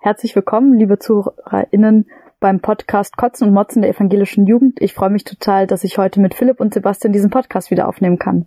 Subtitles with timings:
[0.00, 4.80] Herzlich willkommen, liebe ZuhörerInnen, beim Podcast Kotzen und Motzen der evangelischen Jugend.
[4.80, 8.16] Ich freue mich total, dass ich heute mit Philipp und Sebastian diesen Podcast wieder aufnehmen
[8.16, 8.46] kann.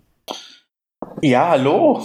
[1.21, 2.01] Ja, hallo,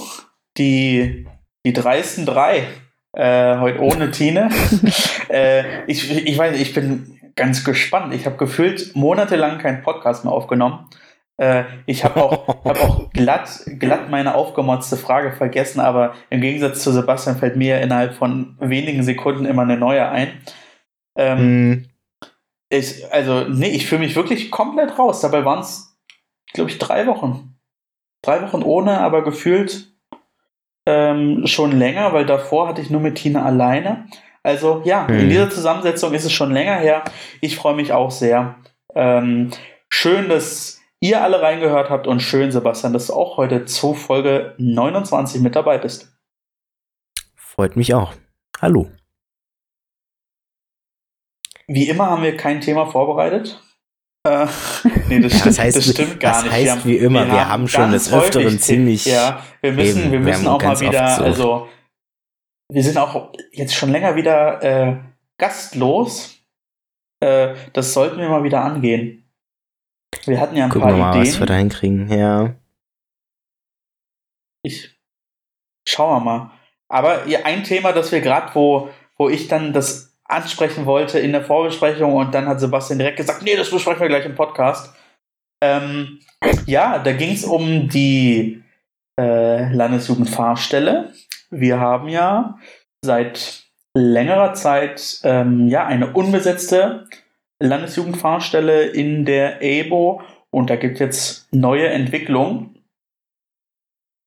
[0.58, 1.28] die,
[1.64, 2.64] die dreisten drei.
[3.12, 4.50] Äh, heute ohne Tine.
[5.28, 8.14] äh, ich, ich weiß, ich bin ganz gespannt.
[8.14, 10.88] Ich habe gefühlt monatelang keinen Podcast mehr aufgenommen.
[11.38, 16.82] Äh, ich habe auch, hab auch glatt, glatt meine aufgemotzte Frage vergessen, aber im Gegensatz
[16.82, 20.40] zu Sebastian fällt mir innerhalb von wenigen Sekunden immer eine neue ein.
[21.16, 21.84] Ähm, mm.
[22.70, 25.20] ich, also, nee, ich fühle mich wirklich komplett raus.
[25.20, 25.98] Dabei waren es,
[26.52, 27.58] glaube ich, drei Wochen.
[28.22, 29.92] Drei Wochen ohne, aber gefühlt
[30.86, 34.06] ähm, schon länger, weil davor hatte ich nur mit Tina alleine.
[34.42, 35.12] Also ja, mm.
[35.12, 35.28] in hm.
[35.28, 37.04] dieser Zusammensetzung ist es schon länger her.
[37.42, 38.54] Ich freue mich auch sehr.
[38.94, 39.50] Ähm,
[39.90, 40.75] schön, dass
[41.08, 45.56] ihr alle reingehört habt und schön, Sebastian, dass du auch heute zu Folge 29 mit
[45.56, 46.12] dabei bist.
[47.34, 48.12] Freut mich auch.
[48.60, 48.90] Hallo.
[51.68, 53.60] Wie immer haben wir kein Thema vorbereitet.
[54.26, 54.46] Äh,
[55.08, 56.52] nee, das, ja, das, heißt, das stimmt gar das nicht.
[56.52, 59.06] heißt haben, wie immer, wir, wir haben, schon des Öfteren ziemlich.
[59.06, 61.22] Ja, wir müssen, eben, wir müssen wir auch mal wieder, so.
[61.24, 61.68] also
[62.72, 64.96] wir sind auch jetzt schon länger wieder äh,
[65.38, 66.40] gastlos.
[67.20, 69.25] Äh, das sollten wir mal wieder angehen.
[70.26, 71.32] Wir hatten ja ein Gucken paar wir mal, Ideen.
[71.32, 72.54] was wir da hinkriegen, ja.
[74.62, 74.96] Ich
[75.88, 76.50] schauen wir mal.
[76.88, 81.44] Aber ein Thema, das wir gerade, wo, wo ich dann das ansprechen wollte in der
[81.44, 84.94] Vorbesprechung und dann hat Sebastian direkt gesagt, nee, das besprechen wir gleich im Podcast.
[85.62, 86.20] Ähm,
[86.66, 88.62] ja, da ging es um die
[89.18, 91.12] äh, Landesjugendfahrstelle.
[91.50, 92.58] Wir haben ja
[93.04, 93.64] seit
[93.96, 97.08] längerer Zeit ähm, ja eine unbesetzte
[97.60, 102.82] Landesjugendfahrstelle in der EBO und da gibt es jetzt neue Entwicklungen.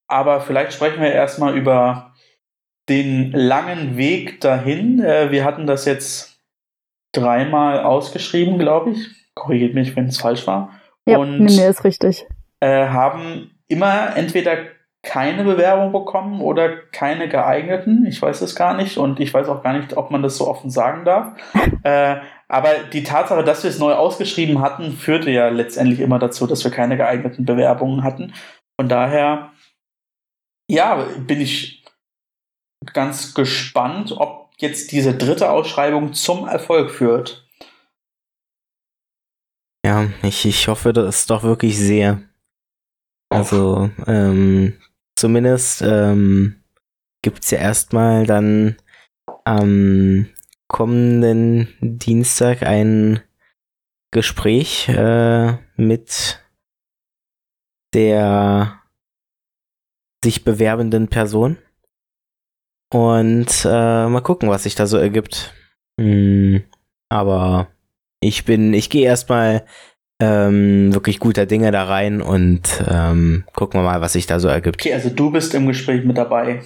[0.08, 2.14] Aber vielleicht sprechen wir erstmal über
[2.90, 5.00] den langen Weg dahin.
[5.00, 6.42] Äh, wir hatten das jetzt
[7.14, 9.08] dreimal ausgeschrieben, glaube ich.
[9.36, 10.80] Korrigiert mich, wenn es falsch war.
[11.08, 12.26] Ja, und nee, ist richtig.
[12.60, 14.58] Äh, haben immer entweder
[15.02, 18.06] keine Bewerbung bekommen oder keine geeigneten.
[18.06, 20.48] Ich weiß es gar nicht und ich weiß auch gar nicht, ob man das so
[20.48, 21.34] offen sagen darf.
[21.84, 22.18] äh,
[22.48, 26.64] aber die Tatsache, dass wir es neu ausgeschrieben hatten, führte ja letztendlich immer dazu, dass
[26.64, 28.34] wir keine geeigneten Bewerbungen hatten.
[28.80, 29.52] Von daher,
[30.70, 31.86] ja, bin ich
[32.94, 37.48] ganz gespannt, ob jetzt diese dritte Ausschreibung zum Erfolg führt.
[39.86, 42.22] Ja, ich, ich hoffe das doch wirklich sehr.
[43.32, 44.80] Also, ähm,
[45.20, 46.64] zumindest ähm,
[47.22, 48.78] gibt es ja erstmal dann
[49.44, 50.30] am
[50.68, 53.22] kommenden Dienstag ein
[54.12, 56.44] Gespräch äh, mit
[57.94, 58.82] der
[60.24, 61.58] sich bewerbenden Person.
[62.92, 65.54] Und äh, mal gucken, was sich da so ergibt.
[66.00, 66.64] Hm,
[67.10, 67.68] aber
[68.20, 69.66] ich bin, ich gehe erstmal
[70.22, 74.48] ähm, wirklich guter Dinge da rein und ähm, gucken wir mal, was sich da so
[74.48, 74.82] ergibt.
[74.82, 76.62] Okay, also du bist im Gespräch mit dabei.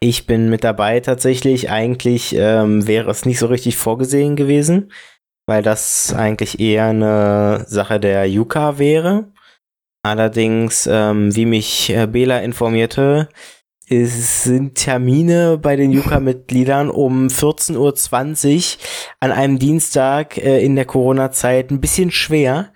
[0.00, 1.70] Ich bin mit dabei tatsächlich.
[1.70, 4.92] Eigentlich ähm, wäre es nicht so richtig vorgesehen gewesen,
[5.46, 9.32] weil das eigentlich eher eine Sache der Yuka wäre.
[10.02, 13.28] Allerdings, ähm, wie mich äh, Bela informierte,
[13.88, 18.80] es sind Termine bei den Yuka-Mitgliedern um 14.20 Uhr
[19.20, 22.72] an einem Dienstag äh, in der Corona-Zeit ein bisschen schwer.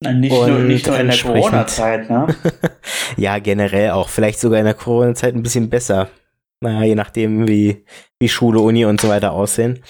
[0.00, 2.28] Nicht nur, nicht nur in der Corona-Zeit, ne?
[3.16, 4.08] ja, generell auch.
[4.08, 6.08] Vielleicht sogar in der Corona-Zeit ein bisschen besser.
[6.60, 7.84] Naja, je nachdem, wie,
[8.18, 9.80] wie Schule, Uni und so weiter aussehen.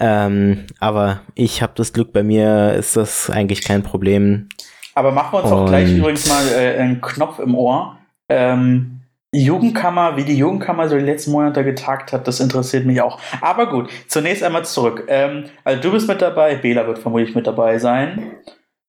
[0.00, 4.48] Ähm, aber ich habe das Glück, bei mir ist das eigentlich kein Problem.
[4.94, 7.98] Aber machen wir uns und auch gleich übrigens mal äh, einen Knopf im Ohr.
[8.28, 8.97] Ähm,
[9.34, 13.20] Jugendkammer, wie die Jugendkammer so die letzten Monate getagt hat, das interessiert mich auch.
[13.42, 15.04] Aber gut, zunächst einmal zurück.
[15.08, 18.32] Ähm, also du bist mit dabei, Bela wird vermutlich mit dabei sein.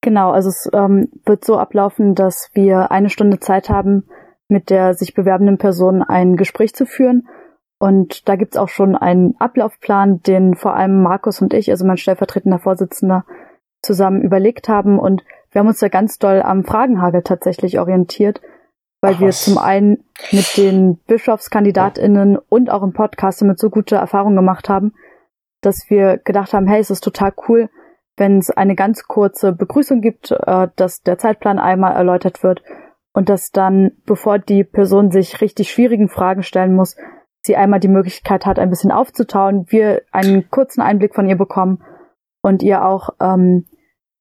[0.01, 4.07] Genau, also es ähm, wird so ablaufen, dass wir eine Stunde Zeit haben,
[4.47, 7.27] mit der sich bewerbenden Person ein Gespräch zu führen.
[7.77, 11.97] Und da gibt's auch schon einen Ablaufplan, den vor allem Markus und ich, also mein
[11.97, 13.25] stellvertretender Vorsitzender,
[13.81, 14.99] zusammen überlegt haben.
[14.99, 18.41] Und wir haben uns da ganz doll am Fragenhagel tatsächlich orientiert
[19.01, 23.95] weil Ach, wir zum einen mit den Bischofskandidatinnen und auch im Podcast damit so gute
[23.95, 24.93] Erfahrungen gemacht haben,
[25.61, 27.69] dass wir gedacht haben, hey, es ist total cool,
[28.17, 32.61] wenn es eine ganz kurze Begrüßung gibt, äh, dass der Zeitplan einmal erläutert wird
[33.13, 36.95] und dass dann, bevor die Person sich richtig schwierigen Fragen stellen muss,
[37.41, 41.81] sie einmal die Möglichkeit hat, ein bisschen aufzutauen, wir einen kurzen Einblick von ihr bekommen
[42.41, 43.65] und ihr auch ähm,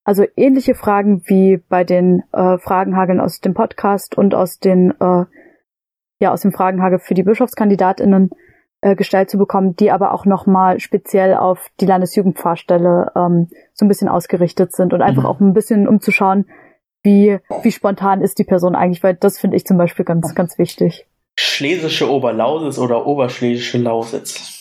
[0.08, 5.26] also ähnliche Fragen wie bei den äh, Fragenhageln aus dem Podcast und aus den äh,
[6.18, 8.30] ja aus dem Fragenhagel für die Bischofskandidatinnen
[8.80, 13.88] äh, gestellt zu bekommen, die aber auch nochmal speziell auf die Landesjugendpfarrstelle ähm, so ein
[13.88, 15.28] bisschen ausgerichtet sind und einfach mhm.
[15.28, 16.46] auch ein bisschen umzuschauen,
[17.02, 20.56] wie, wie spontan ist die Person eigentlich, weil das finde ich zum Beispiel ganz, ganz
[20.56, 21.06] wichtig.
[21.38, 24.57] Schlesische Oberlausitz oder Oberschlesische Lausitz?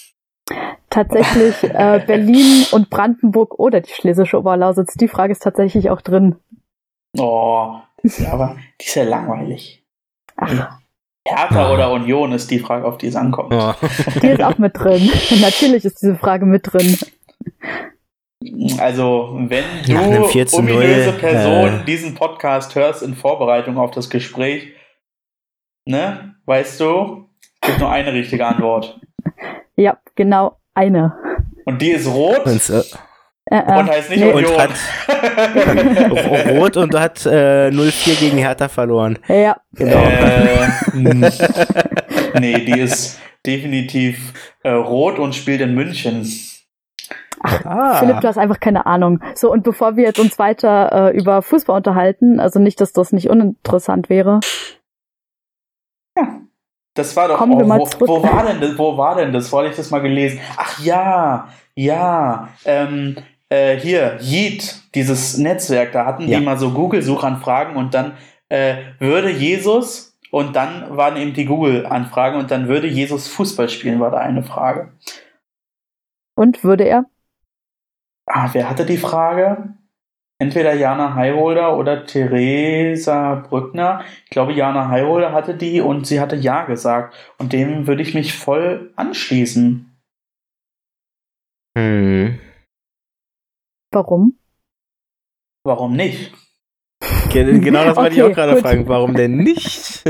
[0.90, 4.94] Tatsächlich äh, Berlin und Brandenburg oder die Schlesische Oberlausitz.
[4.96, 6.36] Die Frage ist tatsächlich auch drin.
[7.18, 9.84] Oh, ja, aber die ist ja langweilig.
[10.36, 10.80] Ach.
[11.28, 13.52] Hertha oder Union ist die Frage, auf die es ankommt.
[13.54, 13.76] Ja.
[14.22, 15.12] Die ist auch mit drin.
[15.42, 16.98] Natürlich ist diese Frage mit drin.
[18.80, 24.74] Also, wenn du, ominöse Person, äh, diesen Podcast hörst in Vorbereitung auf das Gespräch,
[25.86, 27.30] ne, weißt du,
[27.62, 29.00] gibt nur eine richtige Antwort.
[29.78, 31.16] Ja, genau eine.
[31.66, 32.46] Und die ist rot.
[32.46, 32.82] Und, äh,
[33.46, 34.34] äh, und heißt nicht nee.
[34.34, 34.54] Union.
[34.54, 39.20] Und hat, rot und hat äh, 0-4 gegen Hertha verloren.
[39.28, 39.58] Ja.
[39.74, 40.04] Genau.
[40.04, 40.68] Äh,
[42.40, 44.34] nee, die ist definitiv
[44.64, 46.28] äh, rot und spielt in München.
[47.42, 48.00] Ach, ah.
[48.00, 49.22] Philipp, du hast einfach keine Ahnung.
[49.36, 53.14] So, und bevor wir jetzt uns weiter äh, über Fußball unterhalten, also nicht, dass das
[53.14, 54.40] nicht uninteressant wäre.
[56.18, 56.42] Ja.
[56.98, 58.78] Das war doch, Kommen oh, wo, wo, war denn das?
[58.78, 59.52] Wo war denn das?
[59.52, 60.40] Wollte ich das mal gelesen?
[60.56, 62.50] Ach ja, ja.
[62.66, 63.18] Ähm,
[63.50, 66.40] äh, hier, Yeet, dieses Netzwerk, da hatten ja.
[66.40, 68.18] die mal so Google-Suchanfragen und dann
[68.50, 74.00] äh, würde Jesus und dann waren eben die Google-Anfragen und dann würde Jesus Fußball spielen,
[74.00, 74.94] war da eine Frage.
[76.36, 77.06] Und würde er?
[78.26, 79.77] Ah, wer hatte die Frage?
[80.39, 84.04] Entweder Jana Highholder oder Theresa Brückner.
[84.25, 87.16] Ich glaube, Jana Highholder hatte die und sie hatte Ja gesagt.
[87.39, 89.98] Und dem würde ich mich voll anschließen.
[91.78, 92.39] Hm.
[93.92, 94.38] Warum?
[95.63, 96.34] Warum nicht?
[97.31, 98.88] Genau das wollte okay, ich auch gerade fragen.
[98.88, 100.04] Warum denn nicht?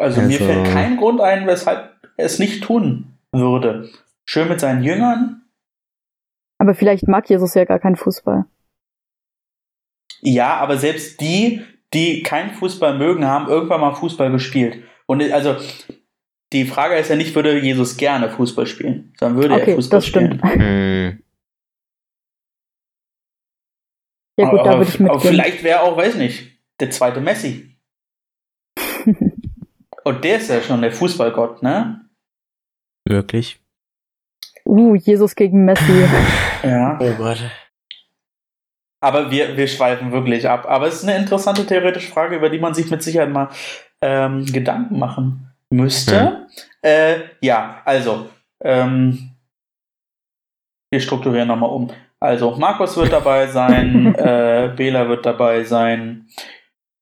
[0.00, 3.90] Also, also, mir fällt kein Grund ein, weshalb er es nicht tun würde.
[4.28, 5.47] Schön mit seinen Jüngern.
[6.58, 8.44] Aber vielleicht mag Jesus ja gar keinen Fußball.
[10.20, 11.62] Ja, aber selbst die,
[11.94, 14.82] die keinen Fußball mögen, haben irgendwann mal Fußball gespielt.
[15.06, 15.56] Und also
[16.52, 19.98] die Frage ist ja nicht, würde Jesus gerne Fußball spielen, sondern würde okay, er Fußball
[19.98, 20.40] das stimmt.
[20.44, 21.22] spielen.
[24.38, 25.10] Ja gut, aber, da würde ich mitgehen.
[25.10, 27.76] Aber vielleicht wäre auch, weiß nicht, der zweite Messi.
[30.04, 32.08] Und der ist ja schon der Fußballgott, ne?
[33.04, 33.57] Wirklich?
[34.68, 36.04] Uh, Jesus gegen Messi.
[36.62, 36.98] ja.
[37.00, 37.38] Oh Gott.
[39.00, 40.66] Aber wir, wir schweifen wirklich ab.
[40.68, 43.48] Aber es ist eine interessante theoretische Frage, über die man sich mit Sicherheit mal
[44.02, 46.14] ähm, Gedanken machen müsste.
[46.14, 46.46] Ja,
[46.82, 48.28] äh, ja also,
[48.62, 49.30] ähm,
[50.90, 51.90] wir strukturieren nochmal um.
[52.20, 56.26] Also, Markus wird dabei sein, äh, Bela wird dabei sein,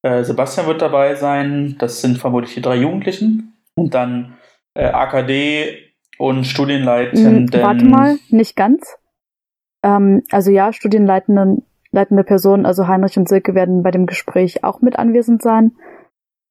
[0.03, 1.77] äh, Sebastian wird dabei sein.
[1.79, 3.55] Das sind vermutlich die drei Jugendlichen.
[3.75, 4.37] Und dann
[4.75, 5.86] äh, AKD
[6.19, 7.53] und Studienleitenden.
[7.53, 8.97] Hm, warte mal, nicht ganz.
[9.83, 11.59] Ähm, also ja, Studienleitende
[11.93, 15.73] leitende Personen, also Heinrich und Silke, werden bei dem Gespräch auch mit anwesend sein.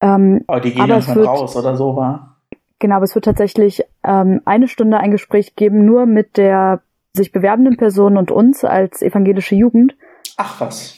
[0.01, 2.37] Ähm, aber die gehen aber dann wird, raus oder so, war?
[2.79, 6.81] Genau, aber es wird tatsächlich ähm, eine Stunde ein Gespräch geben, nur mit der
[7.13, 9.95] sich bewerbenden Person und uns als evangelische Jugend.
[10.35, 10.97] Ach was.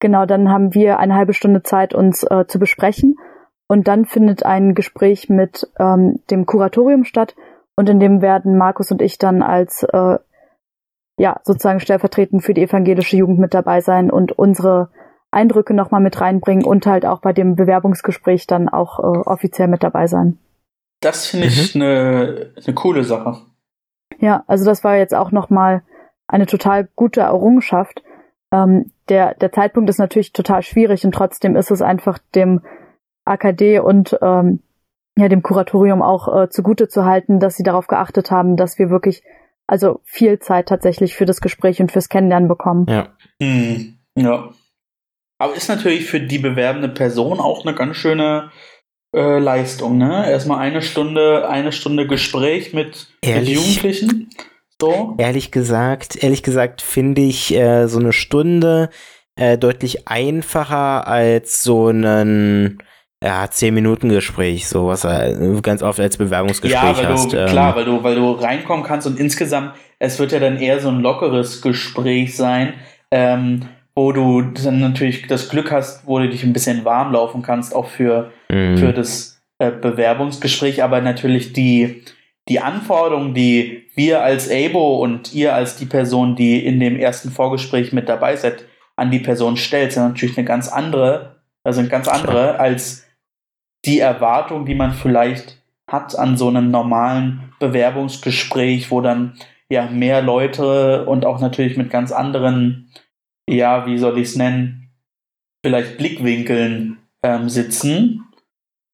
[0.00, 3.16] Genau, dann haben wir eine halbe Stunde Zeit, uns äh, zu besprechen.
[3.66, 7.34] Und dann findet ein Gespräch mit ähm, dem Kuratorium statt.
[7.76, 10.18] Und in dem werden Markus und ich dann als äh,
[11.18, 14.90] ja sozusagen stellvertretend für die evangelische Jugend mit dabei sein und unsere
[15.30, 19.82] Eindrücke nochmal mit reinbringen und halt auch bei dem Bewerbungsgespräch dann auch äh, offiziell mit
[19.82, 20.38] dabei sein.
[21.00, 22.62] Das finde ich eine mhm.
[22.66, 23.42] ne coole Sache.
[24.18, 25.82] Ja, also das war jetzt auch nochmal
[26.26, 28.02] eine total gute Errungenschaft.
[28.52, 32.62] Ähm, der, der Zeitpunkt ist natürlich total schwierig und trotzdem ist es einfach dem
[33.24, 34.60] AKD und ähm,
[35.16, 38.90] ja, dem Kuratorium auch äh, zugute zu halten, dass sie darauf geachtet haben, dass wir
[38.90, 39.22] wirklich
[39.66, 42.86] also viel Zeit tatsächlich für das Gespräch und fürs Kennenlernen bekommen.
[42.88, 43.08] Ja.
[43.40, 44.50] Hm, ja.
[45.38, 48.50] Aber ist natürlich für die bewerbende Person auch eine ganz schöne
[49.14, 50.30] äh, Leistung, ne?
[50.30, 54.30] Erstmal eine Stunde, eine Stunde Gespräch mit, mit Jugendlichen.
[54.80, 55.14] So.
[55.18, 58.90] Ehrlich gesagt, ehrlich gesagt finde ich äh, so eine Stunde
[59.36, 62.78] äh, deutlich einfacher als so einen
[63.24, 67.32] ja, zehn Minuten Gespräch, so was du ganz oft als Bewerbungsgespräch ja, weil hast.
[67.32, 67.48] Du, ähm.
[67.48, 70.90] Klar, weil du, weil du reinkommen kannst und insgesamt, es wird ja dann eher so
[70.90, 72.74] ein lockeres Gespräch sein,
[73.10, 73.62] ähm,
[73.94, 77.74] wo du dann natürlich das Glück hast, wo du dich ein bisschen warm laufen kannst,
[77.74, 78.76] auch für, mhm.
[78.76, 82.02] für das äh, Bewerbungsgespräch, aber natürlich die,
[82.50, 87.30] die Anforderungen, die wir als ABO und ihr als die Person, die in dem ersten
[87.30, 88.66] Vorgespräch mit dabei seid,
[88.96, 93.04] an die Person stellt, sind natürlich eine ganz andere, sind ganz andere als
[93.84, 99.34] die Erwartung, die man vielleicht hat an so einem normalen Bewerbungsgespräch, wo dann
[99.68, 102.90] ja mehr Leute und auch natürlich mit ganz anderen,
[103.48, 104.90] ja, wie soll ich es nennen,
[105.64, 108.24] vielleicht Blickwinkeln ähm, sitzen.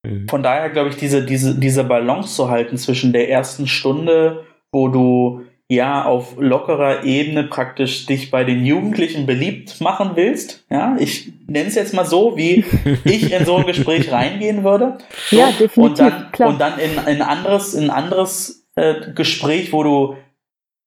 [0.04, 0.28] Mhm.
[0.28, 4.88] Von daher glaube ich, diese, diese, diese Balance zu halten zwischen der ersten Stunde, wo
[4.88, 10.64] du ja auf lockerer Ebene praktisch dich bei den Jugendlichen beliebt machen willst.
[10.68, 12.64] Ja, ich nenne es jetzt mal so, wie
[13.04, 14.98] ich in so ein Gespräch reingehen würde.
[15.28, 15.76] So, ja, definitiv.
[15.76, 16.48] Und dann, klar.
[16.48, 20.16] Und dann in ein anderes, in anderes äh, Gespräch, wo du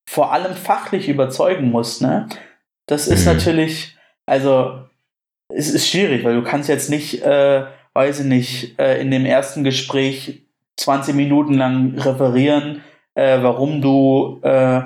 [0.05, 2.01] vor allem fachlich überzeugen musst.
[2.01, 2.27] Ne?
[2.85, 3.35] Das ist mhm.
[3.35, 4.79] natürlich, also
[5.47, 7.63] es ist schwierig, weil du kannst jetzt nicht, äh,
[7.93, 10.41] weiß ich nicht, äh, in dem ersten Gespräch
[10.75, 12.83] 20 Minuten lang referieren,
[13.15, 14.81] äh, warum du äh,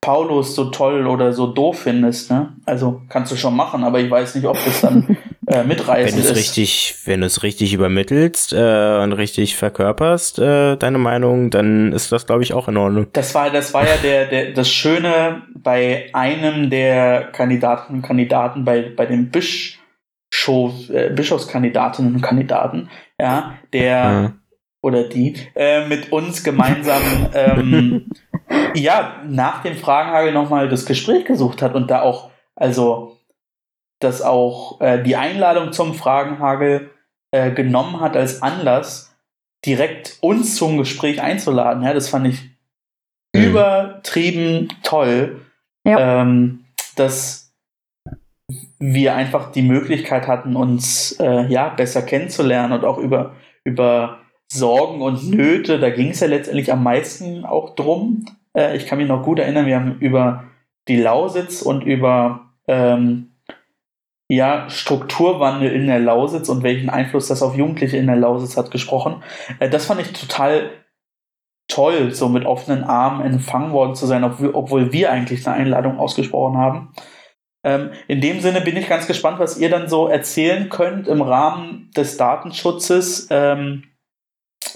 [0.00, 2.30] Paulus so toll oder so doof findest.
[2.30, 2.54] Ne?
[2.64, 6.16] Also kannst du schon machen, aber ich weiß nicht, ob das dann äh, mitreißt.
[6.16, 10.96] Wenn du es richtig, wenn du es richtig übermittelst äh, und richtig verkörperst, äh, deine
[10.96, 13.08] Meinung, dann ist das, glaube ich, auch in Ordnung.
[13.12, 18.64] Das war, das war ja der, der, das Schöne bei einem der Kandidaten und Kandidaten
[18.64, 22.88] bei, bei den Bischof, äh, Bischofskandidatinnen und Kandidaten,
[23.20, 24.32] ja, der ja
[24.82, 27.02] oder die äh, mit uns gemeinsam
[27.34, 28.10] ähm,
[28.74, 33.16] ja nach dem Fragenhagel nochmal das Gespräch gesucht hat und da auch also
[34.00, 36.90] dass auch äh, die Einladung zum Fragenhagel
[37.30, 39.14] äh, genommen hat als Anlass
[39.66, 42.42] direkt uns zum Gespräch einzuladen ja das fand ich
[43.34, 43.44] mhm.
[43.44, 45.42] übertrieben toll
[45.84, 46.22] ja.
[46.22, 46.64] ähm,
[46.96, 47.52] dass
[48.78, 54.20] wir einfach die Möglichkeit hatten uns äh, ja besser kennenzulernen und auch über über
[54.52, 58.24] Sorgen und Nöte, da ging es ja letztendlich am meisten auch drum.
[58.56, 60.44] Äh, ich kann mich noch gut erinnern, wir haben über
[60.88, 63.30] die Lausitz und über ähm,
[64.28, 68.70] ja, Strukturwandel in der Lausitz und welchen Einfluss das auf Jugendliche in der Lausitz hat
[68.70, 69.22] gesprochen.
[69.60, 70.70] Äh, das fand ich total
[71.68, 76.58] toll, so mit offenen Armen empfangen worden zu sein, obwohl wir eigentlich eine Einladung ausgesprochen
[76.58, 76.92] haben.
[77.62, 81.22] Ähm, in dem Sinne bin ich ganz gespannt, was ihr dann so erzählen könnt im
[81.22, 83.28] Rahmen des Datenschutzes.
[83.30, 83.84] Ähm,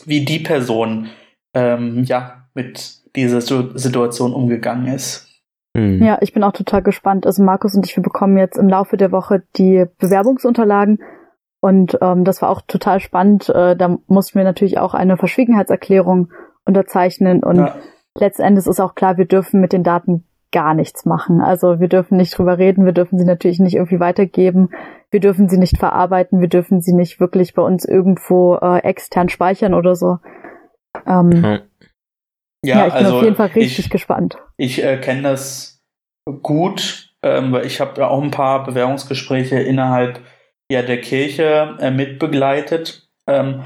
[0.06, 1.08] wie die Person
[1.54, 5.28] ähm, ja mit dieser Situation umgegangen ist.
[5.76, 6.02] Hm.
[6.02, 7.26] Ja, ich bin auch total gespannt.
[7.26, 11.00] Also Markus und ich, wir bekommen jetzt im Laufe der Woche die Bewerbungsunterlagen
[11.60, 13.48] und ähm, das war auch total spannend.
[13.48, 16.32] Äh, da mussten wir natürlich auch eine Verschwiegenheitserklärung
[16.64, 17.76] unterzeichnen und ja.
[18.18, 21.40] letztendlich ist auch klar, wir dürfen mit den Daten gar nichts machen.
[21.40, 24.70] Also wir dürfen nicht drüber reden, wir dürfen sie natürlich nicht irgendwie weitergeben,
[25.10, 29.28] wir dürfen sie nicht verarbeiten, wir dürfen sie nicht wirklich bei uns irgendwo äh, extern
[29.28, 30.18] speichern oder so.
[31.06, 31.42] Ähm, hm.
[32.64, 34.38] ja, ja, ich bin also auf jeden Fall richtig ich, gespannt.
[34.56, 35.82] Ich äh, kenne das
[36.42, 40.20] gut, ähm, weil ich habe ja auch ein paar Bewerbungsgespräche innerhalb
[40.70, 43.64] ja, der Kirche äh, mitbegleitet ähm,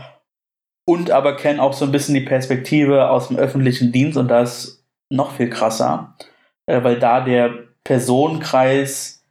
[0.87, 4.41] und aber kenne auch so ein bisschen die Perspektive aus dem öffentlichen Dienst und da
[4.41, 6.17] ist noch viel krasser
[6.69, 9.25] äh, weil da der Personenkreis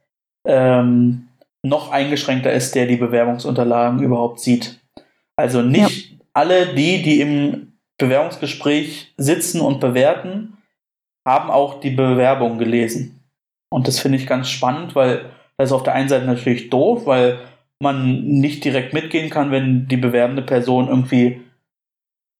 [0.46, 1.28] ähm,
[1.62, 4.80] noch eingeschränkter ist, der die Bewerbungsunterlagen überhaupt sieht.
[5.36, 6.16] Also nicht ja.
[6.34, 10.58] alle die, die im Bewerbungsgespräch sitzen und bewerten,
[11.26, 13.22] haben auch die Bewerbung gelesen.
[13.70, 17.06] Und das finde ich ganz spannend, weil das ist auf der einen Seite natürlich doof,
[17.06, 17.38] weil
[17.80, 21.42] man nicht direkt mitgehen kann, wenn die bewerbende Person irgendwie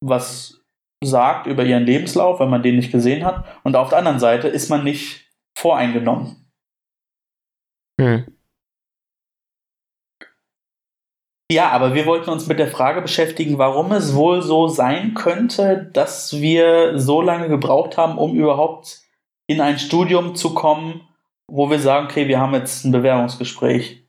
[0.00, 0.57] was
[1.04, 3.44] sagt über ihren Lebenslauf, wenn man den nicht gesehen hat.
[3.62, 5.26] Und auf der anderen Seite ist man nicht
[5.56, 6.50] voreingenommen.
[8.00, 8.26] Hm.
[11.50, 15.90] Ja, aber wir wollten uns mit der Frage beschäftigen, warum es wohl so sein könnte,
[15.94, 19.00] dass wir so lange gebraucht haben, um überhaupt
[19.46, 21.08] in ein Studium zu kommen,
[21.50, 24.06] wo wir sagen, okay, wir haben jetzt ein Bewerbungsgespräch.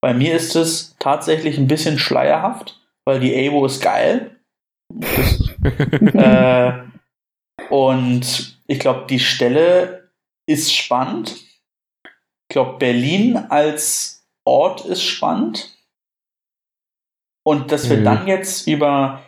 [0.00, 4.39] Bei mir ist es tatsächlich ein bisschen schleierhaft, weil die AWO ist geil.
[6.14, 6.72] Äh,
[7.68, 10.10] und ich glaube, die Stelle
[10.46, 11.36] ist spannend.
[12.04, 15.76] Ich glaube, Berlin als Ort ist spannend.
[17.46, 18.04] Und dass wir mhm.
[18.04, 19.22] dann jetzt über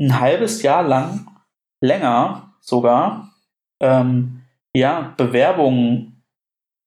[0.00, 1.30] ein halbes Jahr lang,
[1.80, 3.34] länger sogar,
[3.80, 4.42] ähm,
[4.74, 6.22] ja, Bewerbungen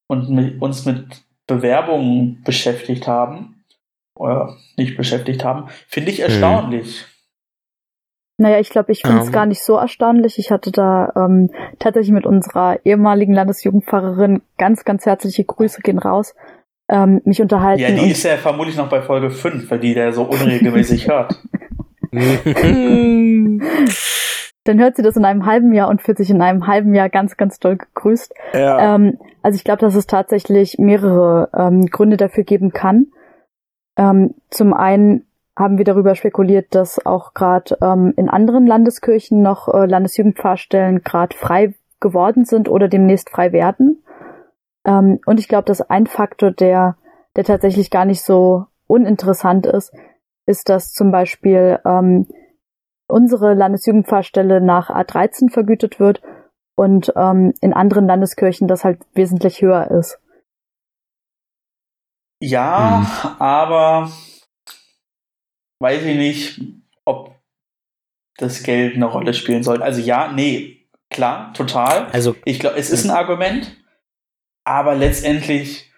[0.07, 3.63] und mit, uns mit Bewerbungen beschäftigt haben,
[4.15, 6.23] oder nicht beschäftigt haben, finde ich mhm.
[8.43, 9.31] Naja, ich glaube, ich finde es um.
[9.31, 10.37] gar nicht so erstaunlich.
[10.37, 16.35] Ich hatte da ähm, tatsächlich mit unserer ehemaligen Landesjugendpfarrerin ganz, ganz herzliche Grüße gehen raus,
[16.89, 17.81] ähm, mich unterhalten.
[17.81, 21.39] Ja, die ist ja vermutlich noch bei Folge 5, weil die der so unregelmäßig hört.
[24.65, 27.07] Dann hört sie das in einem halben Jahr und fühlt sich in einem halben Jahr
[27.07, 28.33] ganz, ganz doll gegrüßt.
[28.53, 28.95] Ja.
[28.95, 33.07] Ähm, also ich glaube, dass es tatsächlich mehrere ähm, Gründe dafür geben kann.
[33.95, 39.67] Ähm, zum einen haben wir darüber spekuliert, dass auch gerade ähm, in anderen Landeskirchen noch
[39.67, 44.03] äh, Landesjugendpfarrstellen gerade frei geworden sind oder demnächst frei werden.
[44.85, 46.97] Ähm, und ich glaube, dass ein Faktor, der,
[47.35, 49.93] der tatsächlich gar nicht so uninteressant ist,
[50.45, 52.27] ist, dass zum Beispiel ähm,
[53.07, 56.21] unsere Landesjugendpfarrstelle nach A13 vergütet wird
[56.75, 60.19] und ähm, in anderen Landeskirchen das halt wesentlich höher ist.
[62.39, 63.29] Ja, hm.
[63.39, 64.09] aber
[65.83, 66.61] weiß ich nicht,
[67.05, 67.35] ob
[68.37, 69.83] das Geld eine Rolle spielen soll.
[69.83, 72.07] Also ja, nee, klar, total.
[72.11, 73.75] Also ich glaube, es ist ein Argument,
[74.65, 75.91] aber letztendlich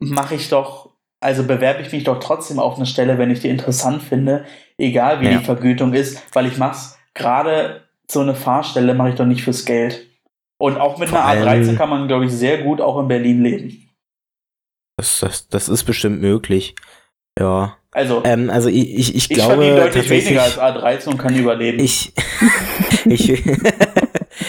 [0.00, 3.50] mache ich doch, also bewerbe ich mich doch trotzdem auf eine Stelle, wenn ich die
[3.50, 4.46] interessant finde,
[4.78, 5.38] egal wie ja.
[5.38, 9.64] die Vergütung ist, weil ich mach's gerade so eine Fahrstelle mache ich doch nicht fürs
[9.64, 10.06] Geld.
[10.60, 13.42] Und auch mit Vor einer A13 kann man, glaube ich, sehr gut auch in Berlin
[13.42, 13.90] leben.
[14.96, 16.74] Das, das, das ist bestimmt möglich.
[17.38, 17.77] Ja.
[17.92, 19.64] Also, ähm, also ich, ich, ich, glaube.
[19.64, 21.78] Ich deutlich weniger als A13 und kann überleben.
[21.78, 22.12] Ich,
[23.06, 23.30] ich,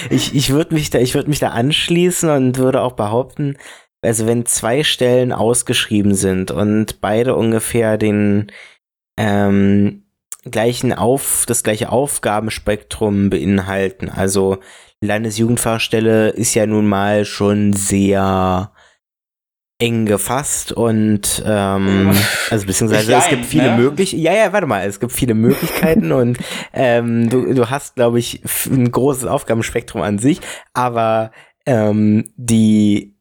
[0.09, 3.57] ich, ich würde mich da, ich würde mich da anschließen und würde auch behaupten,
[4.01, 8.51] also wenn zwei Stellen ausgeschrieben sind und beide ungefähr den
[9.17, 10.03] ähm,
[10.49, 14.57] gleichen auf, das gleiche Aufgabenspektrum beinhalten, also
[15.01, 18.71] Landesjugendfahrstelle ist ja nun mal schon sehr
[19.79, 22.11] eng gefasst und ähm,
[22.49, 23.77] also beziehungsweise es gibt viele ne?
[23.77, 24.21] Möglichkeiten.
[24.21, 26.37] Ja, ja, warte mal, es gibt viele Möglichkeiten und
[26.73, 30.41] ähm, du, du hast, glaube ich, ein großes Aufgabenspektrum an sich,
[30.73, 31.31] aber
[31.65, 33.15] ähm, die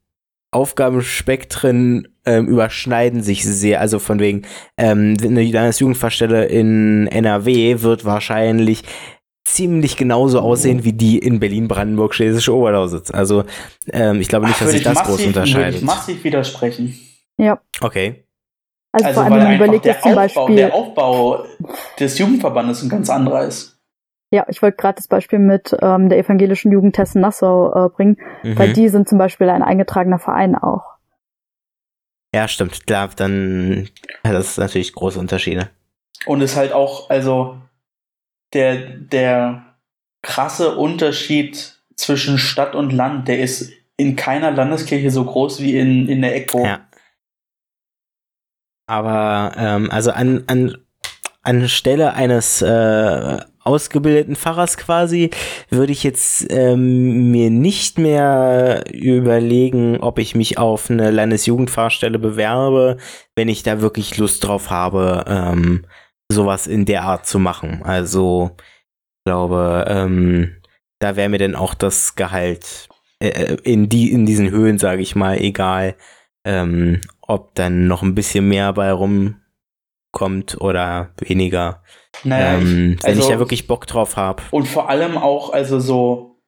[0.50, 3.80] Aufgabenspektren ähm, überschneiden sich sehr.
[3.80, 4.42] Also von wegen,
[4.76, 8.82] ähm, eine Landesjugendfahrstelle in NRW wird wahrscheinlich
[9.54, 13.10] ziemlich genauso aussehen wie die in Berlin-Brandenburg schlesische Oberlausitz.
[13.10, 13.44] Also
[13.92, 15.66] ähm, ich glaube nicht, Ach, dass sich das massiv, groß unterscheidet.
[15.66, 16.98] Würde ich massiv widersprechen.
[17.38, 17.60] Ja.
[17.80, 18.24] Okay.
[18.92, 20.56] Also, also vor allem, wenn man überlegt jetzt zum Aufbau, Beispiel.
[20.56, 21.44] Der Aufbau
[22.00, 23.78] des Jugendverbandes ein ganz anderer ist.
[24.30, 28.58] Ja, ich wollte gerade das Beispiel mit ähm, der evangelischen Jugend Hessen-Nassau äh, bringen, mhm.
[28.58, 30.98] weil die sind zum Beispiel ein eingetragener Verein auch.
[32.34, 32.86] Ja, stimmt.
[32.86, 33.88] Klar, dann
[34.24, 35.70] ja, das ist natürlich große Unterschiede.
[36.26, 37.56] Und ist halt auch, also
[38.52, 39.76] der, der
[40.22, 46.08] krasse Unterschied zwischen Stadt und Land, der ist in keiner Landeskirche so groß wie in,
[46.08, 46.64] in der ECO.
[46.64, 46.86] Ja.
[48.86, 50.76] Aber ähm, also an, an,
[51.42, 55.30] an Stelle eines äh, ausgebildeten Pfarrers quasi,
[55.68, 62.96] würde ich jetzt ähm, mir nicht mehr überlegen, ob ich mich auf eine Landesjugendfahrstelle bewerbe,
[63.36, 65.84] wenn ich da wirklich Lust drauf habe, ähm,
[66.30, 67.82] sowas in der Art zu machen.
[67.82, 70.60] Also, ich glaube, ähm,
[71.00, 72.88] da wäre mir dann auch das Gehalt
[73.20, 75.96] äh, äh, in, die, in diesen Höhen, sage ich mal, egal,
[76.46, 81.82] ähm, ob dann noch ein bisschen mehr bei rumkommt oder weniger.
[82.24, 84.42] Naja, ähm, ich, also, wenn ich da also wirklich Bock drauf habe.
[84.50, 86.40] Und vor allem auch, also so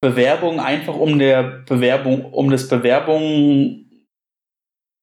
[0.00, 3.86] Bewerbungen einfach um der Bewerbung, um das Bewerbung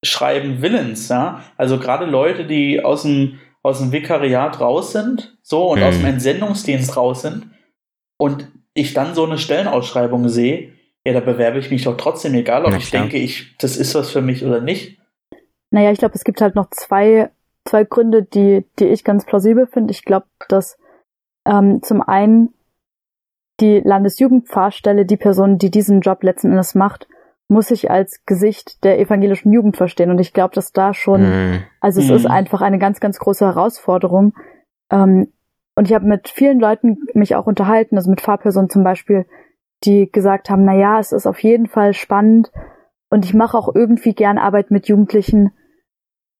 [0.03, 1.43] schreiben Willens, ja.
[1.55, 5.87] Also gerade Leute, die aus dem aus dem Vikariat raus sind, so und hm.
[5.87, 7.47] aus dem Entsendungsdienst raus sind
[8.17, 10.71] und ich dann so eine Stellenausschreibung sehe,
[11.05, 13.03] ja, da bewerbe ich mich doch trotzdem, egal ob Na, ich klar.
[13.03, 14.99] denke, ich, das ist was für mich oder nicht.
[15.71, 17.29] Naja, ich glaube, es gibt halt noch zwei,
[17.65, 19.91] zwei Gründe, die, die ich ganz plausibel finde.
[19.91, 20.77] Ich glaube, dass
[21.45, 22.53] ähm, zum einen
[23.59, 27.07] die Landesjugendpfarrstelle, die Person, die diesen Job letzten Endes macht,
[27.47, 30.11] muss ich als Gesicht der evangelischen Jugend verstehen.
[30.11, 31.63] Und ich glaube, dass da schon, mm.
[31.79, 32.13] also es mm.
[32.13, 34.33] ist einfach eine ganz, ganz große Herausforderung.
[34.91, 35.31] Ähm,
[35.75, 39.25] und ich habe mit vielen Leuten mich auch unterhalten, also mit Fahrpersonen zum Beispiel,
[39.83, 42.51] die gesagt haben, na ja, es ist auf jeden Fall spannend
[43.09, 45.51] und ich mache auch irgendwie gern Arbeit mit Jugendlichen,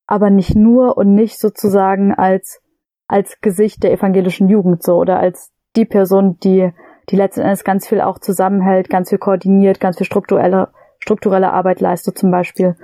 [0.07, 2.61] aber nicht nur und nicht sozusagen als
[3.07, 6.71] als Gesicht der evangelischen Jugend so oder als die Person, die
[7.09, 10.73] die letzten Endes ganz viel auch zusammenhält, ganz viel koordiniert, ganz viel strukturelle
[11.07, 12.75] strukturelle Arbeit leistet zum Beispiel.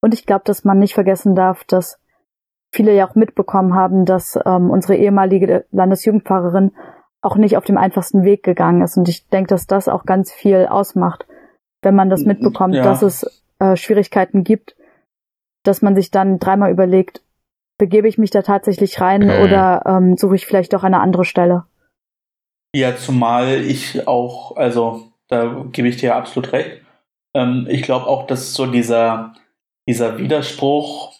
[0.00, 1.98] Und ich glaube, dass man nicht vergessen darf, dass
[2.72, 6.72] viele ja auch mitbekommen haben, dass ähm, unsere ehemalige Landesjugendpfarrerin
[7.22, 8.96] auch nicht auf dem einfachsten Weg gegangen ist.
[8.96, 11.26] Und ich denke, dass das auch ganz viel ausmacht,
[11.82, 12.84] wenn man das mitbekommt, ja.
[12.84, 14.76] dass es äh, Schwierigkeiten gibt,
[15.64, 17.22] dass man sich dann dreimal überlegt,
[17.78, 19.42] begebe ich mich da tatsächlich rein mhm.
[19.42, 21.64] oder ähm, suche ich vielleicht doch eine andere Stelle?
[22.72, 26.85] Ja, zumal ich auch, also da gebe ich dir absolut recht,
[27.36, 29.34] ähm, ich glaube auch, dass so dieser,
[29.86, 31.14] dieser Widerspruch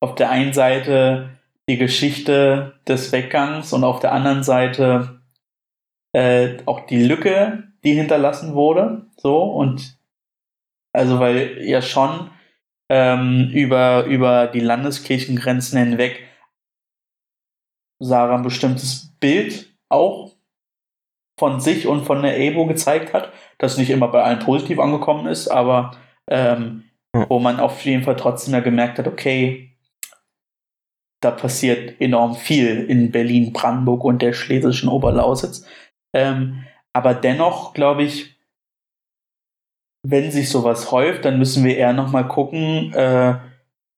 [0.00, 5.22] auf der einen Seite die Geschichte des Weggangs und auf der anderen Seite
[6.12, 9.06] äh, auch die Lücke, die hinterlassen wurde.
[9.16, 9.96] So und
[10.92, 12.30] also weil ja schon
[12.90, 16.28] ähm, über, über die Landeskirchengrenzen hinweg
[18.00, 20.34] Sarah ein bestimmtes Bild auch
[21.38, 25.26] von sich und von der Abo gezeigt hat, das nicht immer bei allen positiv angekommen
[25.26, 25.92] ist, aber
[26.28, 26.84] ähm,
[27.28, 29.76] wo man auf jeden Fall trotzdem ja gemerkt hat, okay,
[31.22, 35.66] da passiert enorm viel in Berlin, Brandenburg und der schlesischen Oberlausitz.
[36.14, 38.36] Ähm, aber dennoch, glaube ich,
[40.04, 43.38] wenn sich sowas häuft, dann müssen wir eher nochmal gucken, äh,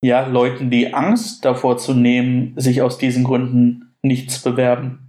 [0.05, 5.04] ja, Leuten die Angst davor zu nehmen, sich aus diesen Gründen nichts bewerben.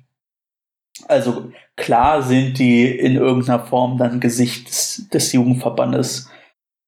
[1.08, 6.30] Also klar sind die in irgendeiner Form dann Gesicht des, des Jugendverbandes,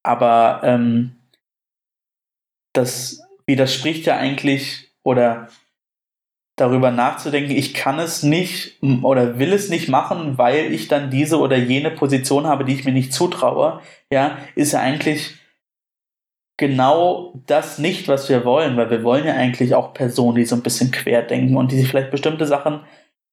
[0.03, 1.15] aber ähm,
[2.73, 5.49] das widerspricht ja eigentlich oder
[6.57, 11.39] darüber nachzudenken, ich kann es nicht oder will es nicht machen, weil ich dann diese
[11.39, 15.35] oder jene Position habe, die ich mir nicht zutraue, ja, ist ja eigentlich
[16.57, 20.55] genau das nicht, was wir wollen, weil wir wollen ja eigentlich auch Personen, die so
[20.55, 22.81] ein bisschen querdenken und die sich vielleicht bestimmte Sachen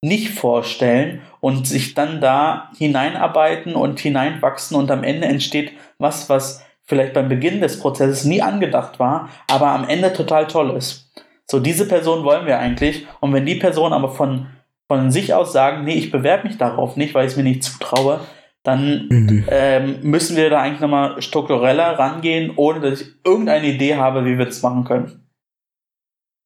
[0.05, 6.63] nicht vorstellen und sich dann da hineinarbeiten und hineinwachsen und am Ende entsteht was, was
[6.83, 11.11] vielleicht beim Beginn des Prozesses nie angedacht war, aber am Ende total toll ist.
[11.47, 13.07] So, diese Person wollen wir eigentlich.
[13.21, 14.49] Und wenn die Person aber von,
[14.89, 17.63] von sich aus sagen, nee, ich bewerbe mich darauf nicht, weil ich es mir nicht
[17.63, 18.21] zutraue,
[18.63, 19.45] dann mhm.
[19.49, 24.37] ähm, müssen wir da eigentlich nochmal struktureller rangehen, ohne dass ich irgendeine Idee habe, wie
[24.37, 25.31] wir das machen können.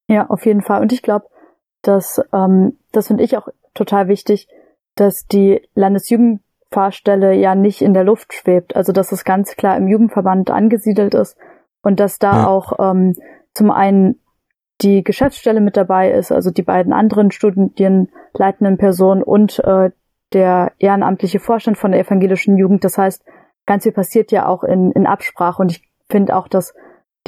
[0.09, 0.81] Ja, auf jeden Fall.
[0.81, 1.27] Und ich glaube,
[1.81, 4.47] dass ähm, das finde ich auch total wichtig,
[4.95, 8.75] dass die Landesjugendfahrstelle ja nicht in der Luft schwebt.
[8.75, 11.37] Also dass es ganz klar im Jugendverband angesiedelt ist
[11.81, 12.47] und dass da ja.
[12.47, 13.15] auch ähm,
[13.53, 14.19] zum einen
[14.81, 19.91] die Geschäftsstelle mit dabei ist, also die beiden anderen studienleitenden Personen und äh,
[20.31, 22.83] der ehrenamtliche Vorstand von der evangelischen Jugend.
[22.83, 23.23] Das heißt,
[23.65, 26.73] ganz viel passiert ja auch in, in Absprache und ich finde auch, dass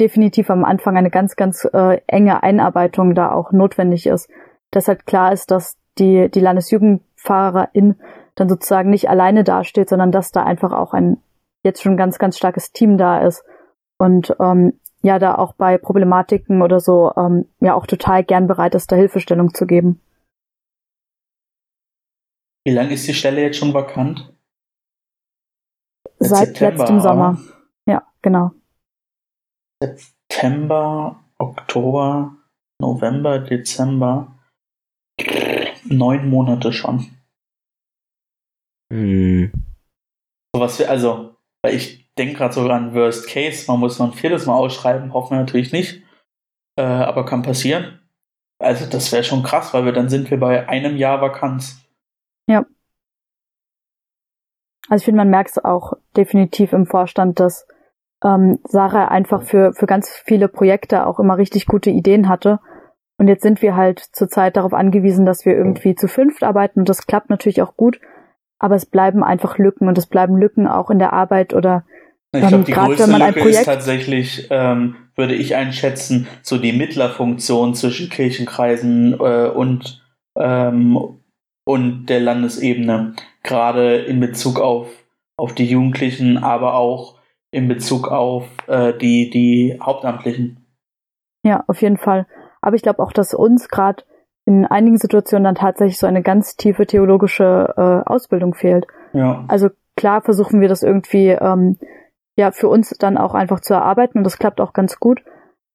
[0.00, 4.30] definitiv am Anfang eine ganz, ganz äh, enge Einarbeitung da auch notwendig ist.
[4.72, 8.00] Dass halt klar ist, dass die, die Landesjugendfahrerin
[8.34, 11.18] dann sozusagen nicht alleine dasteht, sondern dass da einfach auch ein
[11.62, 13.44] jetzt schon ganz, ganz starkes Team da ist.
[13.98, 18.74] Und ähm, ja da auch bei Problematiken oder so ähm, ja auch total gern bereit
[18.74, 20.00] ist, da Hilfestellung zu geben.
[22.64, 24.32] Wie lange ist die Stelle jetzt schon vakant?
[26.18, 27.38] Seit September, letztem Sommer.
[27.86, 28.52] Ja, genau.
[29.82, 32.36] September, Oktober,
[32.78, 34.32] November, Dezember.
[35.92, 37.06] Neun Monate schon.
[38.92, 39.52] Hm.
[40.54, 43.64] Was wir, also, weil ich denke gerade sogar an Worst Case.
[43.68, 46.02] Man muss noch ein viertes Mal ausschreiben, hoffen wir natürlich nicht.
[46.78, 48.00] Äh, aber kann passieren.
[48.58, 51.80] Also das wäre schon krass, weil wir dann sind wir bei einem Jahr Vakanz.
[52.48, 52.64] Ja.
[54.88, 57.66] Also ich finde, man merkt es auch definitiv im Vorstand, dass
[58.24, 62.60] ähm, Sarah einfach für, für ganz viele Projekte auch immer richtig gute Ideen hatte.
[63.22, 66.88] Und jetzt sind wir halt zurzeit darauf angewiesen, dass wir irgendwie zu fünft arbeiten und
[66.88, 68.00] das klappt natürlich auch gut.
[68.58, 71.84] Aber es bleiben einfach Lücken und es bleiben Lücken auch in der Arbeit oder
[72.34, 77.76] ich glaube, die größte Lücke Projekt ist tatsächlich, ähm, würde ich einschätzen, so die Mittlerfunktion
[77.76, 80.02] zwischen Kirchenkreisen äh, und,
[80.36, 81.20] ähm,
[81.64, 83.14] und der Landesebene.
[83.44, 84.88] Gerade in Bezug auf,
[85.36, 87.20] auf die Jugendlichen, aber auch
[87.52, 90.66] in Bezug auf äh, die, die Hauptamtlichen.
[91.44, 92.26] Ja, auf jeden Fall.
[92.62, 94.04] Aber ich glaube auch, dass uns gerade
[94.44, 98.86] in einigen Situationen dann tatsächlich so eine ganz tiefe theologische äh, Ausbildung fehlt.
[99.12, 99.44] Ja.
[99.48, 101.78] Also klar versuchen wir das irgendwie ähm,
[102.36, 105.22] ja für uns dann auch einfach zu erarbeiten und das klappt auch ganz gut.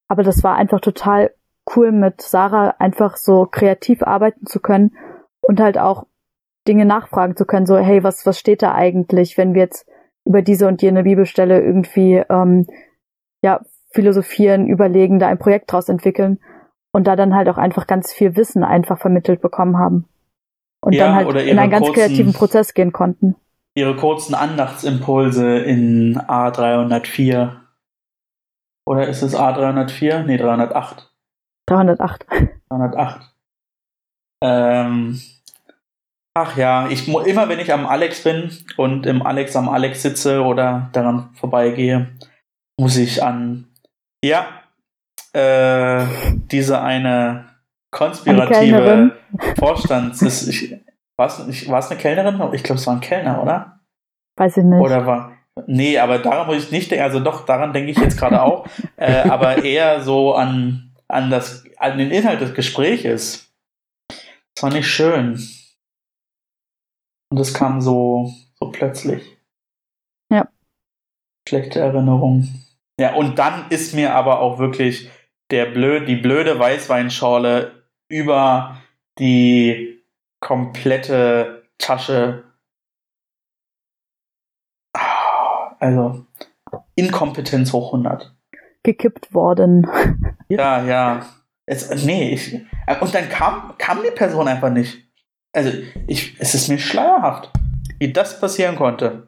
[0.07, 1.31] Aber das war einfach total
[1.75, 4.95] cool mit Sarah einfach so kreativ arbeiten zu können
[5.41, 6.05] und halt auch
[6.67, 9.87] Dinge nachfragen zu können, so hey, was was steht da eigentlich, wenn wir jetzt
[10.25, 12.67] über diese und jene Bibelstelle irgendwie ähm,
[13.41, 16.39] ja philosophieren, überlegen, da ein Projekt draus entwickeln
[16.97, 20.05] und da dann halt auch einfach ganz viel Wissen einfach vermittelt bekommen haben
[20.81, 23.35] und ja, dann halt in einen ganz kreativen Prozess gehen konnten
[23.77, 27.57] ihre kurzen Andachtsimpulse in A304.
[28.87, 30.23] Oder ist es A304?
[30.23, 31.13] Nee, 308.
[31.67, 32.25] 308.
[32.69, 33.33] 308.
[34.43, 35.21] Ähm,
[36.33, 40.41] ach ja, ich immer wenn ich am Alex bin und im Alex am Alex sitze
[40.43, 42.07] oder daran vorbeigehe,
[42.79, 43.67] muss ich an
[44.25, 44.47] ja
[45.37, 46.05] äh,
[46.51, 47.45] diese eine
[47.91, 49.15] konspirative
[49.57, 50.71] Vorstands ich,
[51.17, 51.27] war
[51.79, 52.53] es eine Kellnerin?
[52.53, 53.79] Ich glaube, es war ein Kellner, oder?
[54.35, 54.79] Weiß ich nicht.
[54.79, 55.37] Oder war.
[55.65, 58.67] Nee, aber daran muss ich nicht denken, also doch, daran denke ich jetzt gerade auch,
[58.97, 63.51] äh, aber eher so an, an, das, an den Inhalt des Gespräches.
[64.09, 65.39] Das war nicht schön.
[67.31, 69.37] Und das kam so, so plötzlich.
[70.31, 70.47] Ja.
[71.47, 72.47] Schlechte Erinnerung.
[72.99, 75.09] Ja, und dann ist mir aber auch wirklich
[75.51, 78.77] der blöd, die blöde Weißweinschorle über
[79.19, 80.03] die
[80.39, 82.43] komplette Tasche.
[84.93, 86.25] Ah, Also,
[86.95, 88.35] Inkompetenz hoch 100.
[88.83, 89.87] Gekippt worden.
[90.49, 91.25] Ja, ja.
[91.65, 92.53] Es, nee, ich,
[93.01, 95.05] und dann kam, kam die Person einfach nicht.
[95.51, 95.71] Also,
[96.07, 97.51] ich, es ist mir schleierhaft,
[97.99, 99.26] wie das passieren konnte.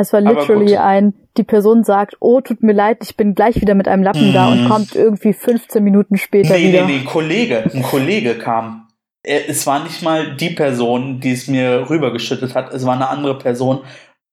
[0.00, 3.74] Es war literally ein, die Person sagt, oh, tut mir leid, ich bin gleich wieder
[3.74, 4.68] mit einem Lappen da und Mhm.
[4.68, 6.86] kommt irgendwie 15 Minuten später Nee, nee, wieder.
[6.86, 8.88] nee, ein Kollege, ein Kollege kam.
[9.22, 13.36] Es war nicht mal die Person, die es mir rübergeschüttet hat, es war eine andere
[13.38, 13.80] Person,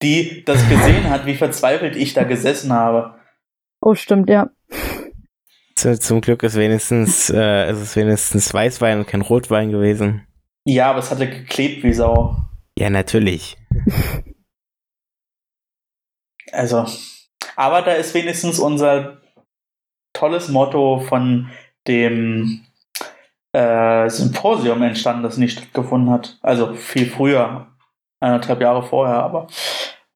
[0.02, 3.14] die das gesehen hat, wie verzweifelt ich da gesessen habe.
[3.80, 4.50] Oh, stimmt, ja.
[5.74, 10.26] Zu- Zum Glück ist wenigstens, äh, es ist wenigstens Weißwein und kein Rotwein gewesen.
[10.64, 12.36] Ja, aber es hatte geklebt wie Sau.
[12.78, 13.56] Ja, natürlich.
[16.54, 16.86] Also,
[17.56, 19.20] aber da ist wenigstens unser
[20.12, 21.50] tolles Motto von
[21.86, 22.64] dem
[23.52, 26.38] äh, Symposium entstanden, das nicht stattgefunden hat.
[26.42, 27.68] Also viel früher,
[28.20, 29.48] eineinhalb Jahre vorher, aber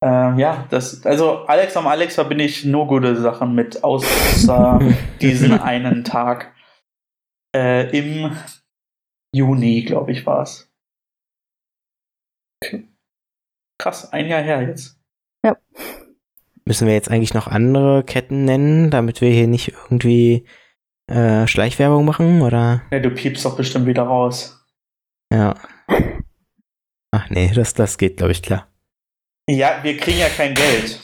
[0.03, 4.79] äh, ja, das, also Alex am Alex verbinde ich nur gute Sachen mit, außer
[5.21, 6.53] diesen einen Tag.
[7.55, 8.37] Äh, Im
[9.35, 10.71] Juni, glaube ich, war es.
[12.63, 12.87] Okay.
[13.81, 14.99] Krass, ein Jahr her jetzt.
[16.69, 20.45] Müssen wir jetzt eigentlich noch andere Ketten nennen, damit wir hier nicht irgendwie
[21.07, 22.83] äh, Schleichwerbung machen, oder?
[22.91, 24.63] Ja, du piepst doch bestimmt wieder raus.
[25.33, 25.55] Ja.
[27.09, 28.67] Ach nee, das, das geht, glaube ich, klar.
[29.49, 30.99] Ja, wir kriegen ja kein Geld.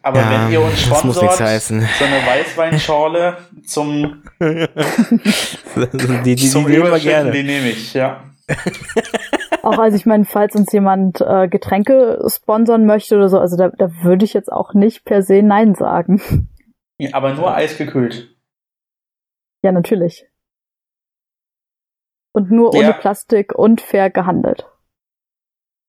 [0.00, 1.86] Aber ja, wenn ihr uns das muss nichts sponsort, heißen.
[1.98, 7.32] so eine Weißweinschorle zum, die, die, die, zum die nehmen wir Überschütten, gerne.
[7.32, 8.29] die nehme ich, ja.
[9.62, 13.68] Auch also ich meine, falls uns jemand äh, Getränke sponsern möchte oder so, also da,
[13.68, 16.48] da würde ich jetzt auch nicht per se Nein sagen.
[16.98, 18.34] Ja, Aber nur eisgekühlt.
[19.62, 20.26] Ja, natürlich.
[22.32, 22.92] Und nur ohne Ja.
[22.92, 24.66] Plastik und fair gehandelt.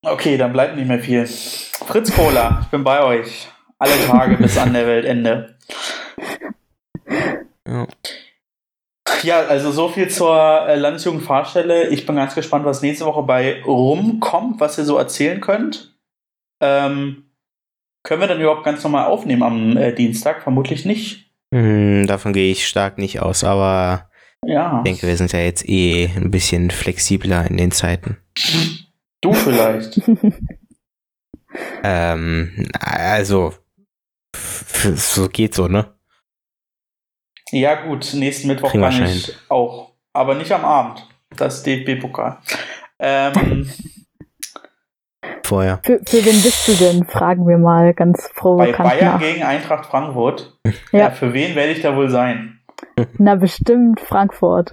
[0.04, 1.26] Okay, dann bleibt nicht mehr viel.
[1.26, 3.48] Fritz Cola, ich bin bei euch.
[3.78, 5.56] Alle Tage bis an der Weltende.
[7.64, 7.86] Ja.
[9.22, 11.88] Ja, also so viel zur äh, Landesjugendfahrstelle.
[11.88, 15.96] Ich bin ganz gespannt, was nächste Woche bei rumkommt, was ihr so erzählen könnt.
[16.60, 17.30] Ähm,
[18.02, 20.42] können wir dann überhaupt ganz normal aufnehmen am äh, Dienstag?
[20.42, 21.30] Vermutlich nicht.
[21.54, 24.10] Hm, davon gehe ich stark nicht aus, aber
[24.44, 24.78] Ja.
[24.78, 28.16] ich denke, wir sind ja jetzt eh ein bisschen flexibler in den Zeiten.
[29.20, 30.00] Du vielleicht.
[31.82, 33.52] Ähm, also,
[34.34, 35.92] so geht so, ne?
[37.52, 39.92] Ja, gut, nächsten Mittwoch Kriegen kann ich auch.
[40.12, 41.06] Aber nicht am Abend.
[41.36, 42.38] Das DFB-Pokal.
[42.98, 43.70] Ähm,
[45.44, 45.80] Vorher.
[45.82, 47.04] Für, für wen bist du denn?
[47.04, 49.20] Fragen wir mal ganz bei provokant Bayern nach.
[49.20, 50.58] gegen Eintracht Frankfurt.
[50.92, 50.98] Ja.
[50.98, 51.10] Ja.
[51.10, 52.60] für wen werde ich da wohl sein?
[53.18, 54.72] Na, bestimmt Frankfurt.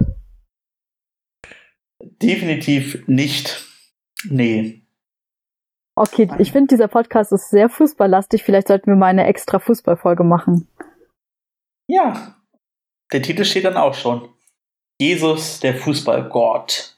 [2.02, 3.66] Definitiv nicht.
[4.30, 4.84] Nee.
[5.96, 8.44] Okay, ich finde, dieser Podcast ist sehr fußballlastig.
[8.44, 10.68] Vielleicht sollten wir mal eine extra Fußballfolge machen.
[11.88, 12.39] Ja.
[13.12, 14.30] Der Titel steht dann auch schon.
[15.00, 16.98] Jesus, der Fußballgott.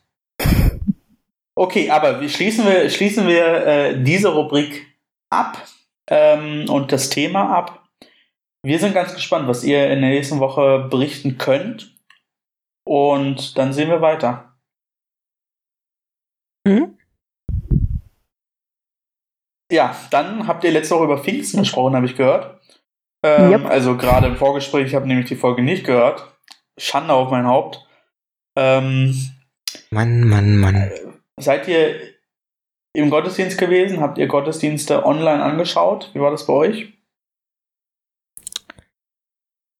[1.55, 4.87] Okay, aber schließen wir, schließen wir äh, diese Rubrik
[5.29, 5.67] ab
[6.07, 7.87] ähm, und das Thema ab.
[8.63, 11.95] Wir sind ganz gespannt, was ihr in der nächsten Woche berichten könnt.
[12.83, 14.55] Und dann sehen wir weiter.
[16.65, 16.97] Mhm.
[19.71, 22.59] Ja, dann habt ihr letzte Woche über Pfingsten gesprochen, habe ich gehört.
[23.23, 23.65] Ähm, Yep.
[23.65, 26.37] Also gerade im Vorgespräch, ich habe nämlich die Folge nicht gehört.
[26.77, 27.85] Schande auf mein Haupt.
[28.57, 29.15] Ähm,
[29.91, 30.91] Mann, Mann, Mann.
[31.39, 31.95] seid ihr
[32.93, 34.01] im Gottesdienst gewesen?
[34.01, 36.09] Habt ihr Gottesdienste online angeschaut?
[36.13, 36.93] Wie war das bei euch?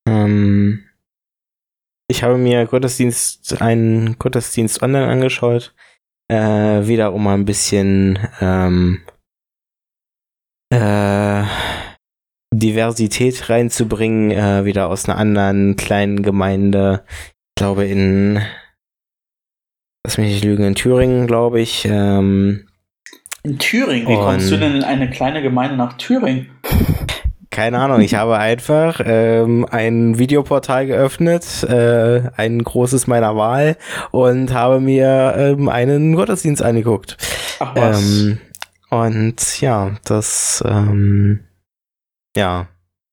[0.07, 0.87] Ähm,
[2.09, 5.73] ich habe mir Gottesdienst, einen Gottesdienst online angeschaut.
[6.29, 9.01] Äh, wieder um mal ein bisschen ähm,
[10.71, 10.77] äh,
[12.61, 17.03] Diversität reinzubringen, äh, wieder aus einer anderen kleinen Gemeinde.
[17.09, 18.41] Ich glaube in,
[20.05, 21.85] lass mich nicht lügen, in Thüringen, glaube ich.
[21.85, 22.67] Ähm,
[23.43, 24.07] In Thüringen.
[24.07, 26.47] Wie kommst du denn in eine kleine Gemeinde nach Thüringen?
[27.49, 33.75] Keine Ahnung, ich habe einfach ähm, ein Videoportal geöffnet, äh, ein großes meiner Wahl
[34.11, 37.17] und habe mir ähm, einen Gottesdienst angeguckt.
[37.59, 38.01] Ach was.
[38.01, 38.37] Ähm,
[38.89, 41.41] und ja, das, ähm,
[42.35, 42.67] ja,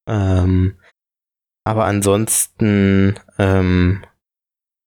[0.06, 0.78] ähm,
[1.64, 4.02] aber ansonsten ähm,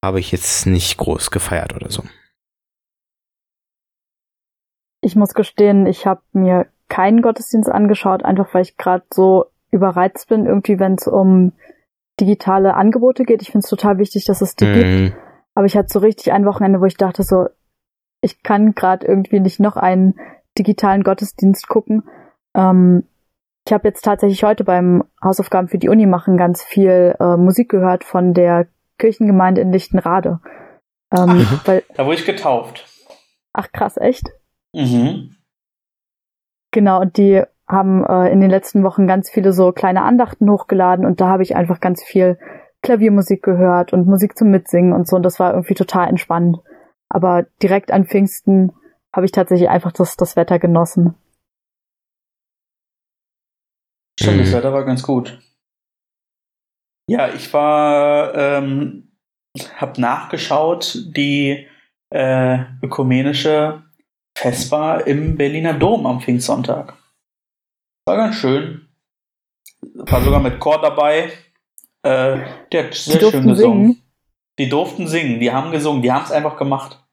[0.04, 2.04] habe ich jetzt nicht groß gefeiert oder so.
[5.02, 10.28] Ich muss gestehen, ich habe mir keinen Gottesdienst angeschaut, einfach weil ich gerade so überreizt
[10.28, 11.54] bin, irgendwie wenn es um
[12.20, 13.42] digitale Angebote geht.
[13.42, 14.86] Ich finde es total wichtig, dass es die gibt.
[14.86, 15.14] Mhm.
[15.56, 17.48] Aber ich hatte so richtig ein Wochenende, wo ich dachte so,
[18.22, 20.20] ich kann gerade irgendwie nicht noch einen
[20.58, 22.04] digitalen Gottesdienst gucken.
[22.56, 23.06] Ähm,
[23.66, 27.70] ich habe jetzt tatsächlich heute beim Hausaufgaben für die Uni machen ganz viel äh, Musik
[27.70, 30.40] gehört von der Kirchengemeinde in Lichtenrade.
[31.12, 32.88] Ähm, ach, weil, da wurde ich getauft.
[33.54, 34.30] Ach krass, echt?
[34.74, 35.36] Mhm.
[36.72, 41.06] Genau, und die haben äh, in den letzten Wochen ganz viele so kleine Andachten hochgeladen
[41.06, 42.38] und da habe ich einfach ganz viel
[42.82, 46.58] Klaviermusik gehört und Musik zum Mitsingen und so und das war irgendwie total entspannend.
[47.10, 48.72] Aber direkt an Pfingsten
[49.14, 51.16] habe ich tatsächlich einfach das, das Wetter genossen.
[54.22, 54.54] Stimmt, das mhm.
[54.54, 55.40] Wetter war ganz gut.
[57.10, 59.12] Ja, ich war, ähm,
[59.76, 61.68] habe nachgeschaut, die
[62.14, 63.84] äh, ökumenische
[64.38, 66.98] Vesper im Berliner Dom am Pfingstsonntag.
[68.06, 68.88] War ganz schön.
[69.82, 71.32] War sogar mit Chor dabei.
[72.04, 72.40] Äh,
[72.72, 73.56] der hat sehr schön gesungen.
[73.56, 74.02] Singen.
[74.60, 77.04] Die durften singen, die haben gesungen, die haben es einfach gemacht.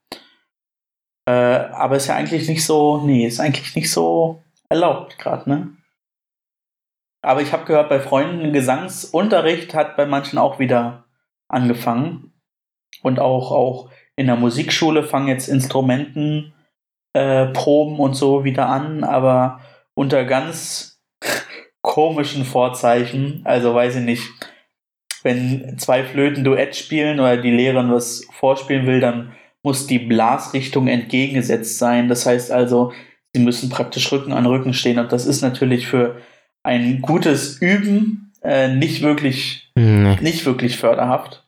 [1.27, 5.78] Äh, aber ist ja eigentlich nicht so, nee, ist eigentlich nicht so erlaubt gerade, ne?
[7.21, 11.05] Aber ich habe gehört, bei Freunden Gesangsunterricht hat bei manchen auch wieder
[11.47, 12.33] angefangen.
[13.01, 16.53] Und auch, auch in der Musikschule fangen jetzt Instrumenten
[17.13, 19.61] äh, Proben und so wieder an, aber
[19.93, 21.01] unter ganz
[21.81, 23.41] komischen Vorzeichen.
[23.45, 24.29] Also weiß ich nicht,
[25.23, 30.87] wenn zwei Flöten Duett spielen oder die Lehrerin was vorspielen will, dann muss die Blasrichtung
[30.87, 32.07] entgegengesetzt sein.
[32.07, 32.93] Das heißt also,
[33.33, 36.21] sie müssen praktisch Rücken an Rücken stehen und das ist natürlich für
[36.63, 40.17] ein gutes Üben äh, nicht wirklich nee.
[40.21, 41.45] nicht wirklich förderhaft.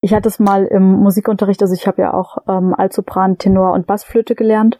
[0.00, 3.86] Ich hatte es mal im Musikunterricht, also ich habe ja auch ähm, Altsopran, Tenor und
[3.86, 4.78] Bassflöte gelernt.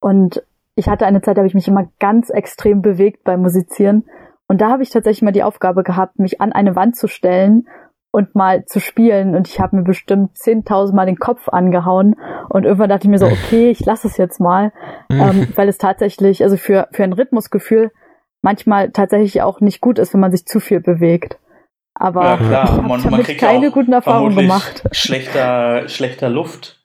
[0.00, 0.42] Und
[0.74, 4.04] ich hatte eine Zeit, da habe ich mich immer ganz extrem bewegt beim Musizieren.
[4.48, 7.68] Und da habe ich tatsächlich mal die Aufgabe gehabt, mich an eine Wand zu stellen
[8.12, 9.34] und mal zu spielen.
[9.34, 12.16] Und ich habe mir bestimmt 10.000 Mal den Kopf angehauen.
[12.48, 14.72] Und irgendwann dachte ich mir so, okay, ich lasse es jetzt mal,
[15.10, 17.90] ähm, weil es tatsächlich, also für, für ein Rhythmusgefühl
[18.42, 21.38] manchmal tatsächlich auch nicht gut ist, wenn man sich zu viel bewegt.
[21.94, 22.76] Aber ja, klar.
[22.76, 24.84] damit man keine guten Erfahrungen gemacht.
[24.92, 26.82] Schlechter, schlechter Luft.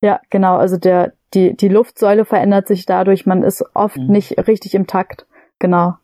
[0.00, 0.56] Ja, genau.
[0.56, 3.26] Also der, die, die Luftsäule verändert sich dadurch.
[3.26, 4.08] Man ist oft mhm.
[4.08, 5.26] nicht richtig im Takt.
[5.58, 5.96] Genau.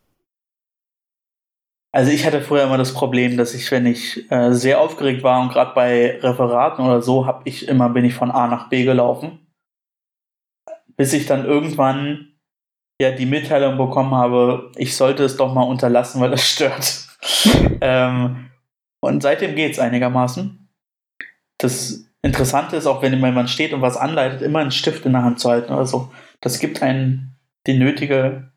[1.93, 5.41] Also ich hatte früher immer das Problem, dass ich, wenn ich äh, sehr aufgeregt war
[5.41, 8.83] und gerade bei Referaten oder so, habe ich immer bin ich von A nach B
[8.83, 9.47] gelaufen,
[10.97, 12.34] bis ich dann irgendwann
[13.01, 17.09] ja die Mitteilung bekommen habe, ich sollte es doch mal unterlassen, weil es stört.
[17.81, 18.51] ähm,
[19.01, 20.69] und seitdem geht es einigermaßen.
[21.59, 25.23] Das Interessante ist auch, wenn man steht und was anleitet, immer einen Stift in der
[25.23, 26.11] Hand zu halten oder so.
[26.41, 28.53] Das gibt einen die nötige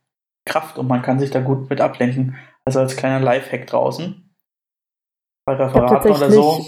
[0.46, 2.38] Kraft und man kann sich da gut mit ablenken.
[2.66, 4.34] Also als kleiner Lifehack draußen.
[5.46, 6.66] Bei Referaten oder so.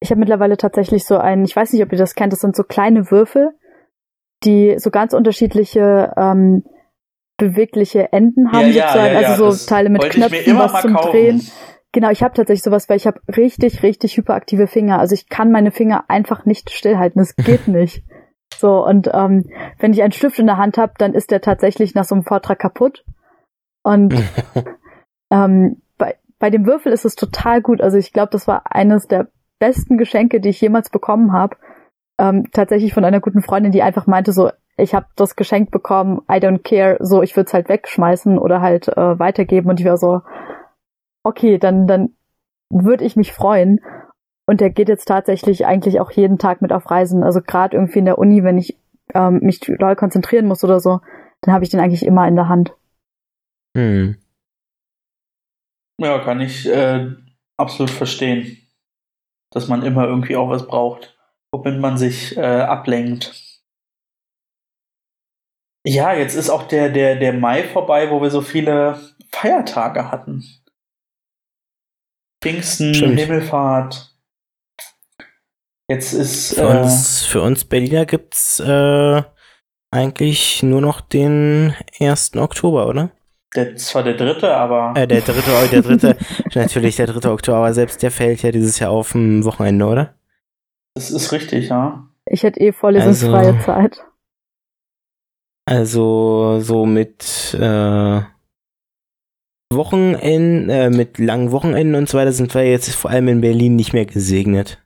[0.00, 2.54] Ich habe mittlerweile tatsächlich so einen, ich weiß nicht, ob ihr das kennt, das sind
[2.54, 3.58] so kleine Würfel,
[4.48, 6.64] die so ganz unterschiedliche ähm,
[7.36, 11.10] bewegliche Enden haben ja, sozusagen, ja, ja, also so Teile mit Knöpfen, was zum kaufen.
[11.10, 11.42] Drehen.
[11.92, 14.98] Genau, ich habe tatsächlich sowas, weil ich habe richtig, richtig hyperaktive Finger.
[14.98, 17.20] Also ich kann meine Finger einfach nicht stillhalten.
[17.20, 18.04] Das geht nicht.
[18.54, 19.44] So, und ähm,
[19.78, 22.24] wenn ich einen Stift in der Hand habe, dann ist der tatsächlich nach so einem
[22.24, 23.04] Vortrag kaputt.
[23.82, 24.14] Und
[25.30, 27.80] ähm, bei, bei dem Würfel ist es total gut.
[27.80, 31.56] Also ich glaube, das war eines der besten Geschenke, die ich jemals bekommen habe.
[32.18, 36.22] Ähm, tatsächlich von einer guten Freundin, die einfach meinte so, ich habe das Geschenk bekommen,
[36.30, 39.86] I don't care, so ich würde es halt wegschmeißen oder halt äh, weitergeben und ich
[39.86, 40.22] war so,
[41.24, 42.14] okay, dann dann
[42.70, 43.80] würde ich mich freuen.
[44.46, 47.22] Und der geht jetzt tatsächlich eigentlich auch jeden Tag mit auf Reisen.
[47.22, 48.78] Also gerade irgendwie in der Uni, wenn ich
[49.14, 51.00] ähm, mich doll konzentrieren muss oder so,
[51.42, 52.74] dann habe ich den eigentlich immer in der Hand.
[53.76, 54.16] Hm.
[56.00, 57.10] Ja, kann ich äh,
[57.56, 58.56] absolut verstehen,
[59.50, 61.17] dass man immer irgendwie auch was braucht,
[61.52, 63.32] womit man sich äh, ablenkt.
[65.86, 69.00] Ja, jetzt ist auch der, der, der Mai vorbei, wo wir so viele
[69.32, 70.44] Feiertage hatten.
[72.42, 73.18] Pfingsten, Stimmt.
[73.18, 74.14] Himmelfahrt.
[75.90, 76.54] Jetzt ist.
[76.54, 79.22] Für, äh, uns, für uns Berliner gibt's äh,
[79.90, 82.36] eigentlich nur noch den 1.
[82.36, 83.10] Oktober, oder?
[83.56, 84.92] Der, zwar der dritte, aber.
[84.94, 86.16] Äh, der dritte, oh, der dritte,
[86.54, 90.17] natürlich der dritte Oktober, aber selbst der fällt ja dieses Jahr auf dem Wochenende, oder?
[90.94, 92.08] Das ist richtig, ja.
[92.26, 94.04] Ich hätte eh vorlesungsfreie also, Zeit.
[95.66, 98.22] Also so mit äh,
[99.72, 103.76] Wochenenden, äh, mit langen Wochenenden und so weiter sind wir jetzt vor allem in Berlin
[103.76, 104.82] nicht mehr gesegnet.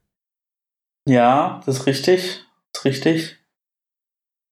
[1.09, 2.45] Ja, das ist richtig.
[2.73, 3.39] Das ist richtig.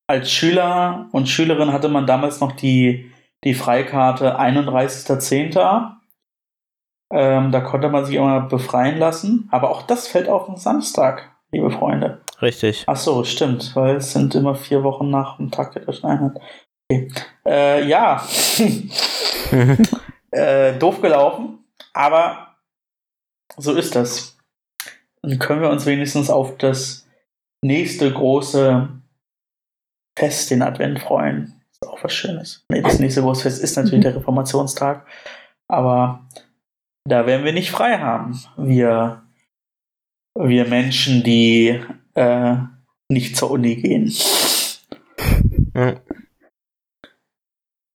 [0.09, 3.11] Als Schüler und Schülerin hatte man damals noch die
[3.45, 5.97] die Freikarte 31.10.
[7.13, 9.49] Ähm, da konnte man sich immer befreien lassen.
[9.51, 12.21] Aber auch das fällt auf den Samstag, liebe Freunde.
[12.41, 12.85] Richtig.
[12.87, 16.41] Ach so, stimmt, weil es sind immer vier Wochen nach dem Tag der deutschen Einheit.
[16.91, 17.11] Okay.
[17.47, 18.23] Äh, ja.
[20.31, 22.57] äh, doof gelaufen, aber
[23.57, 24.37] so ist das.
[25.23, 27.07] Dann können wir uns wenigstens auf das
[27.63, 28.89] nächste große
[30.19, 31.61] Fest, den Advent, freuen.
[31.71, 32.65] Ist auch was Schönes.
[32.71, 35.07] Nee, das nächste große Fest ist natürlich der Reformationstag,
[35.69, 36.27] aber
[37.07, 38.41] da werden wir nicht frei haben.
[38.57, 39.23] Wir,
[40.35, 41.81] wir Menschen, die
[42.15, 42.57] äh,
[43.09, 44.13] nicht zur Uni gehen.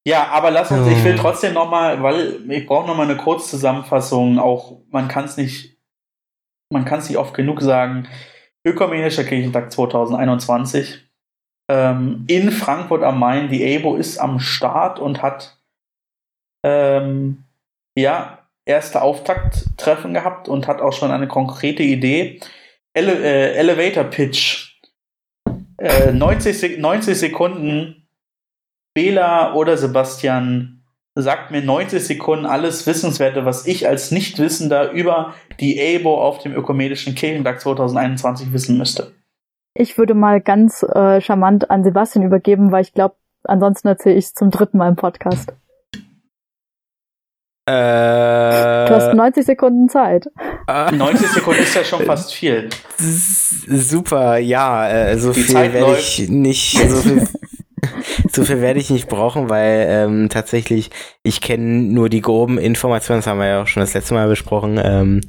[0.07, 4.79] Ja, aber lass uns, ich will trotzdem nochmal, weil ich brauche nochmal eine Kurzzusammenfassung, auch
[4.91, 5.79] man kann es nicht,
[6.71, 8.07] man kann es nicht oft genug sagen,
[8.63, 11.09] Ökumenischer Kirchentag 2021
[11.69, 15.59] ähm, in Frankfurt am Main, die EBO ist am Start und hat
[16.63, 17.43] ähm,
[17.97, 22.39] ja erste Auftakttreffen gehabt und hat auch schon eine konkrete Idee.
[22.93, 24.73] Ele äh, Elevator Pitch.
[25.77, 28.07] Äh, 90, 90 Sekunden.
[28.93, 30.83] Bela oder Sebastian
[31.15, 36.53] sagt mir 90 Sekunden alles Wissenswerte, was ich als Nichtwissender über die EBO auf dem
[36.53, 39.13] Ökumenischen Kirchentag 2021 wissen müsste.
[39.73, 44.25] Ich würde mal ganz äh, charmant an Sebastian übergeben, weil ich glaube, ansonsten erzähle ich
[44.25, 45.53] es zum dritten Mal im Podcast.
[47.67, 47.71] Äh,
[48.87, 50.29] du hast 90 Sekunden Zeit.
[50.67, 52.69] 90 Sekunden ist ja schon fast viel.
[52.97, 57.27] Super, ja, äh, so Die viel werde ich nicht, so viel,
[58.31, 60.91] so viel werde ich nicht brauchen, weil ähm, tatsächlich,
[61.23, 64.27] ich kenne nur die groben Informationen, das haben wir ja auch schon das letzte Mal
[64.27, 64.79] besprochen.
[64.83, 65.21] Ähm,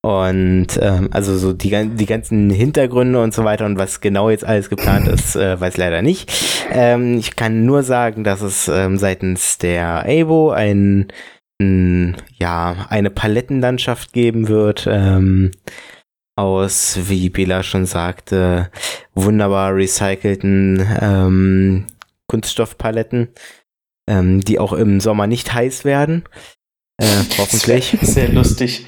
[0.00, 4.44] und ähm, also so die, die ganzen Hintergründe und so weiter und was genau jetzt
[4.44, 6.32] alles geplant ist, äh, weiß leider nicht.
[6.70, 11.08] Ähm, ich kann nur sagen, dass es ähm, seitens der ABO ein
[11.60, 15.50] ja, eine Palettenlandschaft geben wird, ähm,
[16.36, 18.70] aus, wie Bela schon sagte,
[19.14, 21.86] wunderbar recycelten ähm,
[22.28, 23.28] Kunststoffpaletten,
[24.08, 26.24] ähm, die auch im Sommer nicht heiß werden.
[26.98, 27.06] Äh,
[27.38, 27.98] hoffentlich.
[28.02, 28.86] Sehr lustig.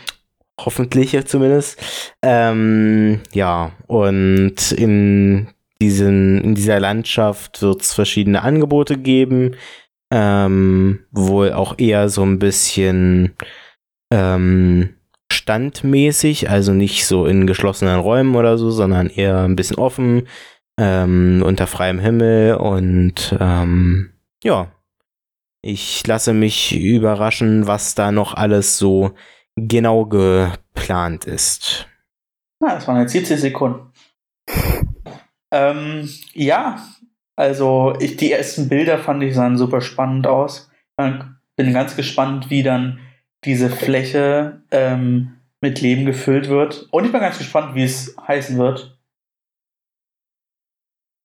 [0.60, 1.80] Hoffentlich zumindest.
[2.22, 5.48] Ähm, ja, und in
[5.82, 9.56] diesen, in dieser Landschaft wird es verschiedene Angebote geben
[10.10, 13.34] ähm, wohl auch eher so ein bisschen
[14.12, 14.94] ähm,
[15.32, 20.26] standmäßig, also nicht so in geschlossenen Räumen oder so, sondern eher ein bisschen offen,
[20.78, 24.72] ähm, unter freiem Himmel und ähm, ja,
[25.62, 29.12] ich lasse mich überraschen, was da noch alles so
[29.56, 31.86] genau geplant ist.
[32.62, 33.92] Ah, das waren jetzt 70 Sekunden.
[35.52, 36.82] Ähm, ja,
[37.40, 40.70] also ich, die ersten Bilder fand ich sahen super spannend aus.
[41.56, 42.98] Bin ganz gespannt, wie dann
[43.44, 46.88] diese Fläche ähm, mit Leben gefüllt wird.
[46.90, 48.98] Und ich bin ganz gespannt, wie es heißen wird.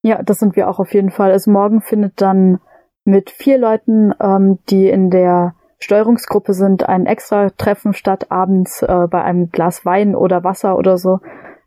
[0.03, 1.34] Ja, das sind wir auch auf jeden Fall.
[1.34, 2.61] Also morgen findet dann
[3.03, 9.07] mit vier Leuten, ähm, die in der Steuerungsgruppe sind, ein extra Treffen statt abends äh,
[9.09, 11.20] bei einem Glas Wein oder Wasser oder so.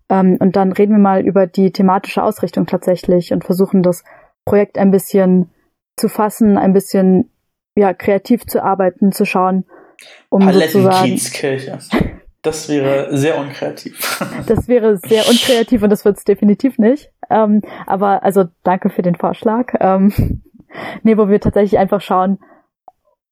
[0.08, 4.04] Ähm, und dann reden wir mal über die thematische Ausrichtung tatsächlich und versuchen das
[4.48, 5.50] Projekt ein bisschen
[5.96, 7.30] zu fassen, ein bisschen
[7.76, 9.64] ja, kreativ zu arbeiten, zu schauen,
[10.30, 11.04] um sozusagen.
[12.42, 14.24] Das wäre sehr unkreativ.
[14.46, 17.10] Das wäre sehr unkreativ und das wird es definitiv nicht.
[17.28, 19.74] Ähm, aber also danke für den Vorschlag.
[19.80, 20.42] Ähm,
[21.02, 22.38] nee, wo wir tatsächlich einfach schauen,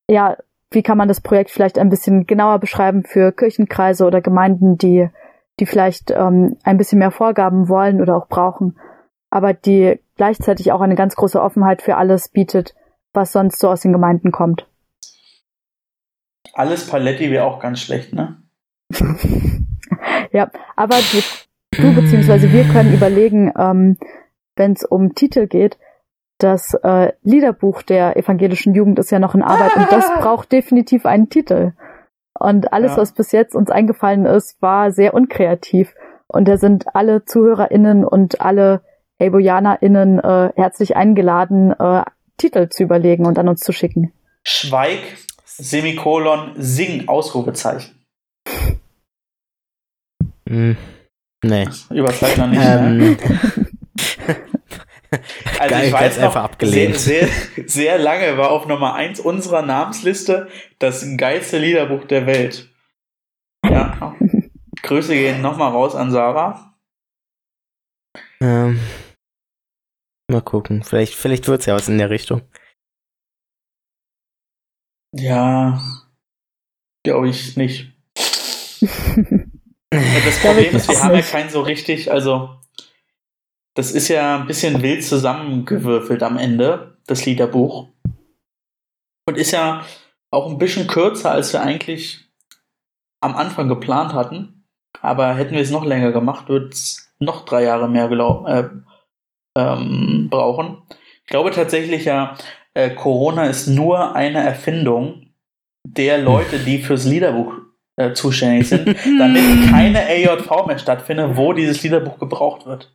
[0.09, 0.37] ja,
[0.71, 5.09] wie kann man das Projekt vielleicht ein bisschen genauer beschreiben für Kirchenkreise oder Gemeinden, die,
[5.61, 8.77] die vielleicht ähm, ein bisschen mehr Vorgaben wollen oder auch brauchen,
[9.31, 12.75] aber die gleichzeitig auch eine ganz große Offenheit für alles bietet,
[13.12, 14.69] was sonst so aus den Gemeinden kommt.
[16.53, 18.43] Alles Paletti wäre auch ganz schlecht, ne?
[20.33, 23.99] ja, aber du, du beziehungsweise wir können überlegen, ähm,
[24.55, 25.79] wenn es um Titel geht,
[26.39, 31.07] das äh, Liederbuch der evangelischen Jugend ist ja noch in Arbeit und das braucht definitiv
[31.07, 31.73] einen Titel.
[32.39, 32.99] Und alles, ja.
[32.99, 35.95] was bis jetzt uns eingefallen ist, war sehr unkreativ.
[36.29, 38.83] Und da sind alle ZuhörerInnen und alle
[39.19, 42.05] HeyBojanerInnen äh, herzlich eingeladen, äh,
[42.37, 44.12] Titel zu überlegen und an uns zu schicken.
[44.43, 45.01] Schweig,
[45.45, 47.95] Semikolon, Sing, Ausrufezeichen.
[50.49, 50.73] Mm,
[51.43, 51.69] nee.
[51.91, 52.99] Überschreibt noch nicht, ähm.
[52.99, 53.17] ne?
[55.59, 56.97] Also Geil, ich weiß noch, abgelehnt.
[56.97, 60.49] Sehr, sehr, sehr lange war auf Nummer 1 unserer Namensliste
[60.79, 62.69] das geilste Liederbuch der Welt.
[63.64, 64.14] Ja.
[64.83, 66.75] Grüße gehen nochmal raus an Sarah.
[68.41, 68.79] Ähm,
[70.29, 70.83] Mal gucken.
[70.83, 72.43] Vielleicht, vielleicht wird es ja was in der Richtung.
[75.14, 75.81] Ja,
[77.05, 77.93] glaube ich nicht.
[79.91, 82.57] das Problem ist, wir haben ja keinen so richtig, also
[83.74, 87.89] das ist ja ein bisschen wild zusammengewürfelt am Ende, das Liederbuch.
[89.29, 89.85] Und ist ja
[90.31, 92.29] auch ein bisschen kürzer, als wir eigentlich
[93.20, 94.66] am Anfang geplant hatten.
[95.01, 98.68] Aber hätten wir es noch länger gemacht, würde es noch drei Jahre mehr äh,
[99.57, 100.82] ähm, brauchen.
[101.24, 102.36] Ich glaube tatsächlich ja,
[102.74, 105.26] äh, Corona ist nur eine Erfindung
[105.82, 107.54] der Leute, die fürs Liederbuch
[107.96, 108.86] äh, zuständig sind,
[109.18, 112.92] damit keine AJV mehr stattfindet, wo dieses Liederbuch gebraucht wird.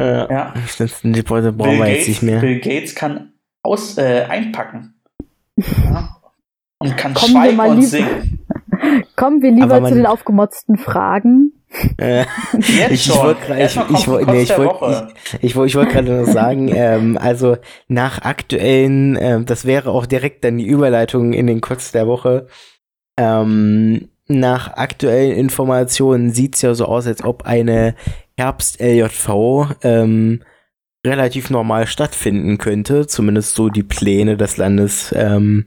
[0.00, 0.54] Äh, ja.
[1.02, 2.40] Die Leute brauchen Bill wir Gates, jetzt nicht mehr.
[2.40, 4.94] Bill Gates kann aus, äh, einpacken.
[5.84, 6.14] Ja.
[6.80, 8.46] Und kann Kommen schweigen und singen.
[9.16, 11.57] Kommen wir lieber zu den aufgemotzten Fragen.
[12.90, 15.02] Ich wollte gerade ich, ich, nee, ich wollt,
[15.40, 17.56] ich, ich, ich wollt gerade noch sagen, ähm, also
[17.88, 22.46] nach aktuellen, äh, das wäre auch direkt dann die Überleitung in den Kotz der Woche.
[23.16, 27.94] Ähm, nach aktuellen Informationen sieht's ja so aus, als ob eine
[28.36, 30.42] Herbst-LJV ähm,
[31.06, 33.06] relativ normal stattfinden könnte.
[33.06, 35.66] Zumindest so die Pläne des Landes ähm,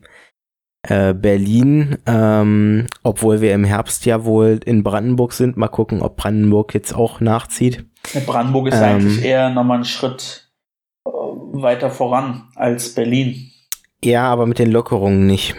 [0.83, 5.57] äh, Berlin, ähm, obwohl wir im Herbst ja wohl in Brandenburg sind.
[5.57, 7.85] Mal gucken, ob Brandenburg jetzt auch nachzieht.
[8.25, 10.51] Brandenburg ist ähm, eigentlich eher nochmal einen Schritt
[11.05, 13.51] äh, weiter voran als Berlin.
[14.03, 15.55] Ja, aber mit den Lockerungen nicht.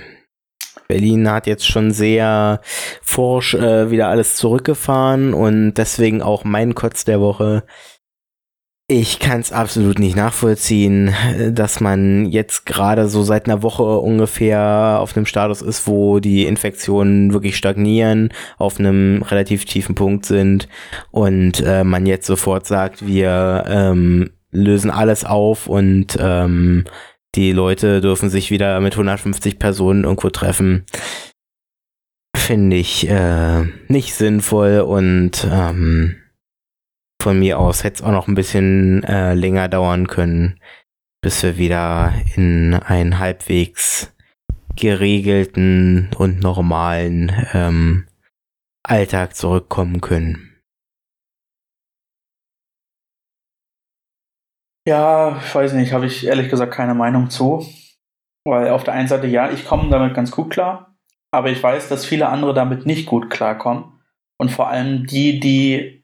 [0.88, 2.60] Berlin hat jetzt schon sehr
[3.00, 7.64] forsch äh, wieder alles zurückgefahren und deswegen auch mein Kotz der Woche
[8.92, 11.14] ich kann es absolut nicht nachvollziehen,
[11.50, 16.44] dass man jetzt gerade so seit einer Woche ungefähr auf einem Status ist, wo die
[16.44, 20.68] Infektionen wirklich stagnieren, auf einem relativ tiefen Punkt sind
[21.10, 26.84] und äh, man jetzt sofort sagt, wir ähm, lösen alles auf und ähm,
[27.34, 30.84] die Leute dürfen sich wieder mit 150 Personen irgendwo treffen.
[32.36, 36.16] Finde ich äh, nicht sinnvoll und ähm,
[37.22, 40.60] von mir aus hätte es auch noch ein bisschen äh, länger dauern können,
[41.22, 44.12] bis wir wieder in einen halbwegs
[44.74, 48.08] geregelten und normalen ähm,
[48.82, 50.60] Alltag zurückkommen können.
[54.88, 57.64] Ja, ich weiß nicht, habe ich ehrlich gesagt keine Meinung zu.
[58.44, 60.96] Weil auf der einen Seite ja, ich komme damit ganz gut klar,
[61.30, 64.00] aber ich weiß, dass viele andere damit nicht gut klarkommen.
[64.40, 66.01] Und vor allem die, die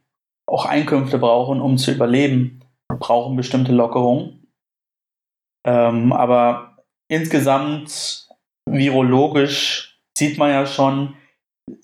[0.48, 4.46] auch Einkünfte brauchen, um zu überleben, brauchen bestimmte Lockerungen.
[5.66, 6.78] Ähm, aber
[7.08, 8.28] insgesamt
[8.66, 11.14] virologisch sieht man ja schon,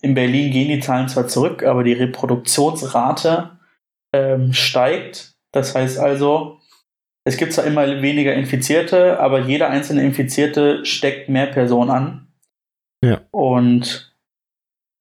[0.00, 3.58] in Berlin gehen die Zahlen zwar zurück, aber die Reproduktionsrate
[4.14, 5.34] ähm, steigt.
[5.52, 6.58] Das heißt also,
[7.24, 12.28] es gibt zwar immer weniger Infizierte, aber jeder einzelne Infizierte steckt mehr Personen an.
[13.04, 13.20] Ja.
[13.30, 14.14] Und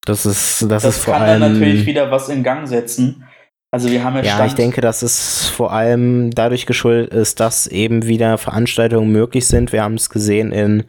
[0.06, 3.26] das ist, das, das ist kann dann natürlich wieder was in Gang setzen.
[3.74, 7.40] Also wir haben ja, ja Stand ich denke, dass es vor allem dadurch geschuldet ist,
[7.40, 9.72] dass eben wieder Veranstaltungen möglich sind.
[9.74, 10.84] Wir haben es gesehen in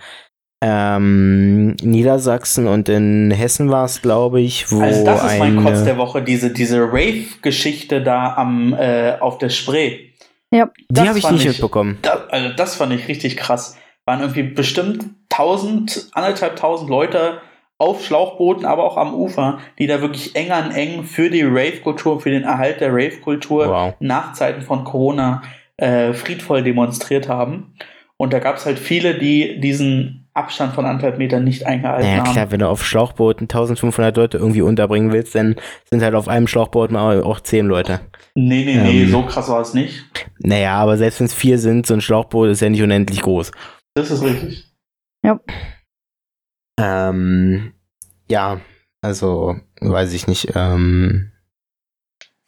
[0.62, 5.84] ähm, Niedersachsen und in Hessen war es, glaube ich, wo Also das ist mein Kotz
[5.84, 10.10] der Woche, diese, diese Rave-Geschichte da am, äh, auf der Spree.
[10.50, 10.68] Ja.
[10.90, 11.96] Die habe ich nicht mitbekommen.
[12.02, 13.78] Da, also das fand ich richtig krass.
[14.04, 17.40] Waren irgendwie bestimmt tausend, anderthalb tausend Leute
[17.78, 22.20] auf Schlauchbooten, aber auch am Ufer, die da wirklich eng an eng für die Rave-Kultur,
[22.20, 23.94] für den Erhalt der Rave-Kultur Wow.
[24.00, 25.42] nach Zeiten von Corona
[25.76, 27.74] äh, friedvoll demonstriert haben.
[28.16, 32.24] Und da gab es halt viele, die diesen Abstand von anderthalb Metern nicht eingehalten Naja,
[32.24, 32.32] haben.
[32.32, 35.56] klar, wenn du auf Schlauchbooten 1500 Leute irgendwie unterbringen willst, dann
[35.90, 38.00] sind halt auf einem Schlauchboot mal auch 10 Leute.
[38.36, 39.10] Nee, nee, nee, Ähm.
[39.10, 40.04] so krass war es nicht.
[40.38, 43.50] Naja, aber selbst wenn es vier sind, so ein Schlauchboot ist ja nicht unendlich groß.
[43.94, 44.64] Das ist richtig.
[46.78, 47.72] Ähm,
[48.28, 48.60] ja,
[49.00, 50.52] also weiß ich nicht.
[50.54, 51.32] Ähm,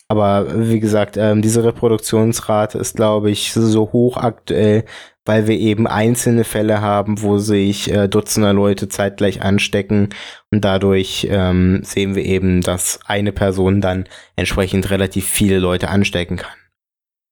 [0.09, 4.85] aber wie gesagt, ähm, diese Reproduktionsrate ist, glaube ich, so hoch aktuell,
[5.25, 10.11] weil wir eben einzelne Fälle haben, wo sich äh, Dutzender Leute zeitgleich anstecken
[10.53, 16.37] und dadurch ähm, sehen wir eben, dass eine Person dann entsprechend relativ viele Leute anstecken
[16.37, 16.57] kann.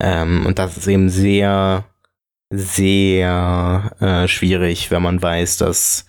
[0.03, 1.85] Ähm, und das ist eben sehr,
[2.51, 6.07] sehr äh, schwierig, wenn man weiß, dass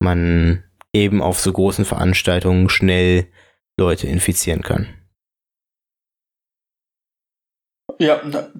[0.00, 3.26] man eben auf so großen Veranstaltungen schnell
[3.78, 4.88] Leute infizieren kann.
[7.98, 8.50] Ja, da-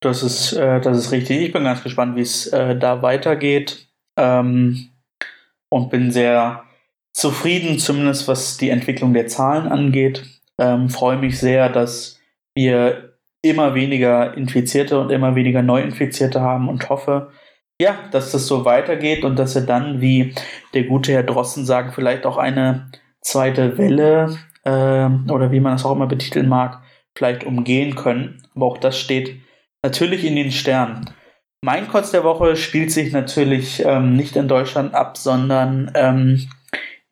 [0.00, 1.40] das ist, äh, das ist richtig.
[1.40, 3.88] Ich bin ganz gespannt, wie es äh, da weitergeht.
[4.18, 4.90] Ähm,
[5.68, 6.64] und bin sehr
[7.14, 10.22] zufrieden, zumindest was die Entwicklung der Zahlen angeht.
[10.58, 12.20] Ähm, freue mich sehr, dass
[12.54, 17.30] wir immer weniger Infizierte und immer weniger Neuinfizierte haben und hoffe,
[17.80, 20.34] ja, dass das so weitergeht und dass wir dann, wie
[20.74, 25.84] der gute Herr Drossen sagt, vielleicht auch eine zweite Welle äh, oder wie man das
[25.84, 26.82] auch immer betiteln mag,
[27.14, 28.42] vielleicht umgehen können.
[28.54, 29.40] Aber auch das steht
[29.82, 31.10] natürlich in den Sternen.
[31.62, 36.48] Mein Kotz der Woche spielt sich natürlich ähm, nicht in Deutschland ab, sondern ähm,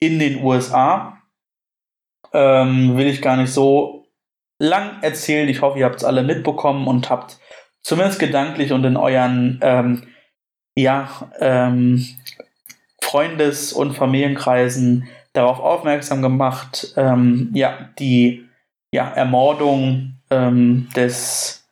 [0.00, 1.18] in den USA.
[2.32, 4.06] Ähm, will ich gar nicht so
[4.58, 5.48] lang erzählen.
[5.48, 7.38] Ich hoffe, ihr habt es alle mitbekommen und habt
[7.82, 10.13] zumindest gedanklich und in euren ähm,
[10.76, 12.04] ja, ähm,
[13.02, 18.48] Freundes- und Familienkreisen darauf aufmerksam gemacht, ähm, ja, die
[18.92, 21.66] ja, Ermordung ähm, des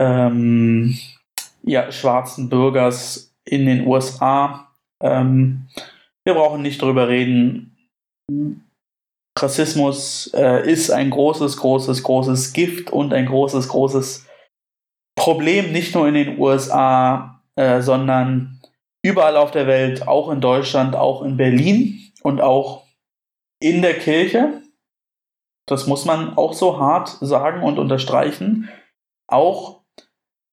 [0.00, 0.98] ähm,
[1.62, 4.68] ja, schwarzen Bürgers in den USA.
[5.02, 5.68] Ähm,
[6.24, 7.76] wir brauchen nicht darüber reden.
[9.38, 14.26] Rassismus äh, ist ein großes, großes, großes Gift und ein großes, großes
[15.16, 18.60] Problem, nicht nur in den USA, äh, sondern
[19.02, 22.84] überall auf der Welt, auch in Deutschland, auch in Berlin und auch
[23.60, 24.62] in der Kirche.
[25.66, 28.68] Das muss man auch so hart sagen und unterstreichen.
[29.26, 29.80] Auch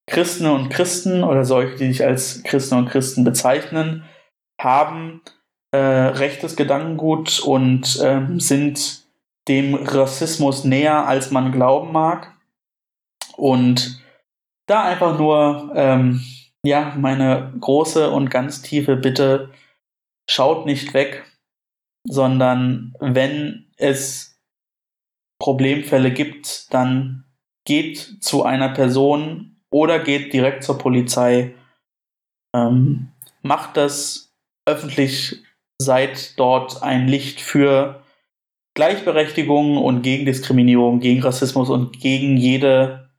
[0.08, 4.04] Christen und Christen oder solche, die sich als Christen und Christen bezeichnen,
[4.60, 5.22] haben
[5.70, 9.04] äh, rechtes Gedankengut und äh, sind
[9.46, 12.36] dem Rassismus näher, als man glauben mag.
[13.36, 14.02] Und
[14.66, 16.20] da einfach nur, ähm,
[16.66, 19.50] ja, meine große und ganz tiefe Bitte,
[20.28, 21.24] schaut nicht weg,
[22.04, 24.40] sondern wenn es
[25.40, 27.24] Problemfälle gibt, dann
[27.64, 31.54] geht zu einer Person oder geht direkt zur Polizei.
[32.54, 33.12] Ähm,
[33.42, 34.34] macht das
[34.66, 35.42] öffentlich,
[35.80, 38.02] seid dort ein Licht für
[38.74, 43.10] Gleichberechtigung und gegen Diskriminierung, gegen Rassismus und gegen jede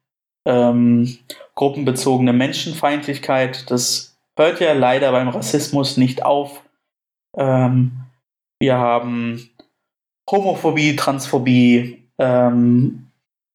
[0.45, 1.17] ähm,
[1.57, 3.69] gruppenbezogene Menschenfeindlichkeit.
[3.69, 6.63] Das hört ja leider beim Rassismus nicht auf.
[7.35, 8.03] Ähm,
[8.61, 9.49] wir haben
[10.29, 13.07] Homophobie, Transphobie, ähm,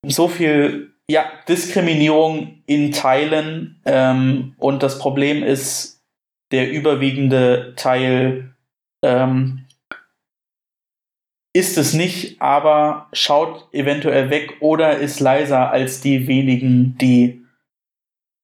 [0.07, 3.80] so viel ja, Diskriminierung in Teilen.
[3.86, 6.03] Ähm, und das Problem ist,
[6.50, 8.55] der überwiegende Teil
[9.05, 9.64] ähm,
[11.55, 17.41] ist es nicht, aber schaut eventuell weg oder ist leiser als die wenigen, die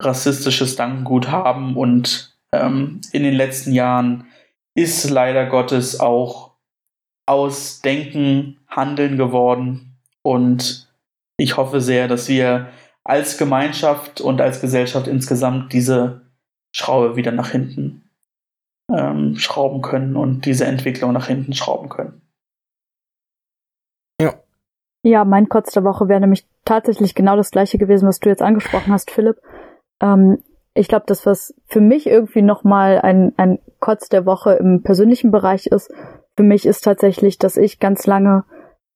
[0.00, 1.76] rassistisches Dankengut haben.
[1.76, 4.26] Und ähm, in den letzten Jahren
[4.74, 6.52] ist leider Gottes auch
[7.26, 9.98] aus Denken Handeln geworden.
[10.22, 10.88] Und
[11.36, 12.68] ich hoffe sehr, dass wir
[13.04, 16.22] als Gemeinschaft und als Gesellschaft insgesamt diese
[16.74, 18.10] Schraube wieder nach hinten
[18.90, 22.20] ähm, schrauben können und diese Entwicklung nach hinten schrauben können.
[24.20, 24.34] Ja.
[25.04, 28.42] Ja, mein Kotz der Woche wäre nämlich tatsächlich genau das gleiche gewesen, was du jetzt
[28.42, 29.36] angesprochen hast, Philipp.
[30.00, 30.38] Ähm,
[30.74, 35.30] ich glaube, das, was für mich irgendwie nochmal ein, ein Kotz der Woche im persönlichen
[35.30, 35.92] Bereich ist,
[36.36, 38.44] für mich ist tatsächlich, dass ich ganz lange,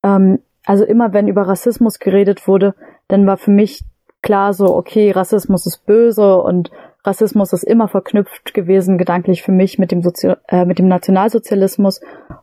[0.04, 2.74] ähm, also immer wenn über Rassismus geredet wurde,
[3.08, 3.84] dann war für mich
[4.22, 6.70] klar so, okay, Rassismus ist böse und
[7.04, 12.00] Rassismus ist immer verknüpft gewesen, gedanklich für mich mit dem, Sozi äh, mit dem Nationalsozialismus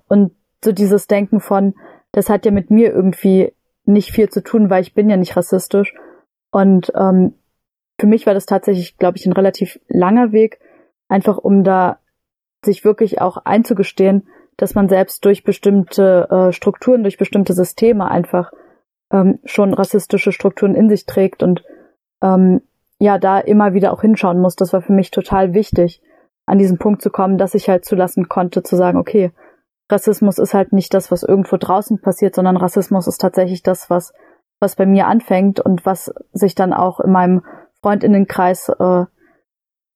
[0.10, 0.34] und
[0.64, 1.76] so dieses Denken von,
[2.12, 3.54] das hat ja mit mir irgendwie
[3.86, 5.94] nicht viel zu tun, weil ich bin ja nicht rassistisch.
[6.52, 7.36] Und ähm,
[8.00, 10.60] für mich war das tatsächlich, glaube ich, ein relativ langer Weg,
[11.08, 12.00] einfach um da
[12.64, 14.28] sich wirklich auch einzugestehen,
[14.58, 18.52] dass man selbst durch bestimmte äh, Strukturen, durch bestimmte Systeme einfach
[19.12, 21.64] ähm, schon rassistische Strukturen in sich trägt und
[22.22, 22.62] ähm,
[23.00, 24.56] ja, da immer wieder auch hinschauen muss.
[24.56, 26.02] Das war für mich total wichtig,
[26.46, 29.32] an diesen Punkt zu kommen, dass ich halt zulassen konnte, zu sagen, okay,
[29.90, 34.14] Rassismus ist halt nicht das, was irgendwo draußen passiert, sondern Rassismus ist tatsächlich das, was,
[34.60, 37.44] was bei mir anfängt und was sich dann auch in meinem
[37.82, 39.06] Freundinnenkreis, äh,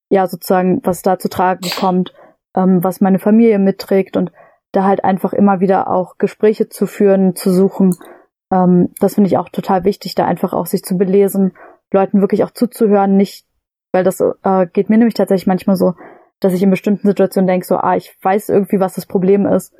[0.10, 2.14] ja, sozusagen, was da zu tragen kommt,
[2.56, 4.32] ähm, was meine Familie mitträgt und
[4.72, 7.96] da halt einfach immer wieder auch Gespräche zu führen, zu suchen.
[8.52, 11.54] Ähm, das finde ich auch total wichtig, da einfach auch sich zu belesen,
[11.92, 13.46] Leuten wirklich auch zuzuhören, nicht,
[13.92, 15.94] weil das äh, geht mir nämlich tatsächlich manchmal so,
[16.40, 19.74] dass ich in bestimmten Situationen denke, so, ah, ich weiß irgendwie, was das Problem ist,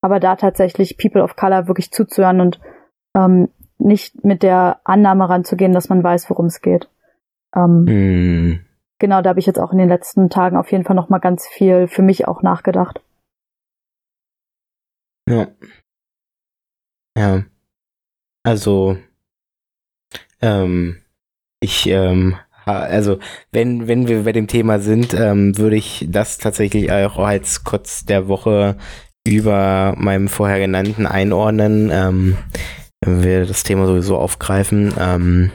[0.00, 2.60] aber da tatsächlich People of Color wirklich zuzuhören und
[3.14, 6.88] ähm, nicht mit der Annahme ranzugehen, dass man weiß, worum es geht.
[7.54, 8.60] Ähm, mm.
[8.98, 11.18] Genau, da habe ich jetzt auch in den letzten Tagen auf jeden Fall noch mal
[11.18, 13.00] ganz viel für mich auch nachgedacht.
[15.28, 15.48] Ja.
[17.16, 17.44] Ja.
[18.42, 18.98] Also,
[20.40, 20.98] ähm,
[21.60, 23.18] ich, ähm, also
[23.52, 28.04] wenn, wenn wir bei dem Thema sind, ähm, würde ich das tatsächlich auch als kurz
[28.04, 28.76] der Woche
[29.26, 32.36] über meinem vorher genannten einordnen, ähm,
[33.02, 34.92] wenn wir das Thema sowieso aufgreifen.
[34.98, 35.52] Ähm,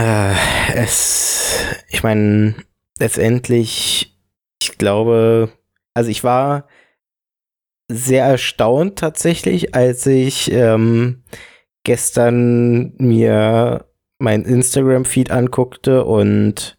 [0.00, 0.34] äh,
[0.74, 2.54] es, ich meine,
[2.98, 4.18] letztendlich,
[4.62, 5.52] ich glaube,
[5.94, 6.66] also ich war
[7.90, 11.24] sehr erstaunt tatsächlich, als ich ähm,
[11.84, 13.86] gestern mir
[14.18, 16.78] mein Instagram-Feed anguckte und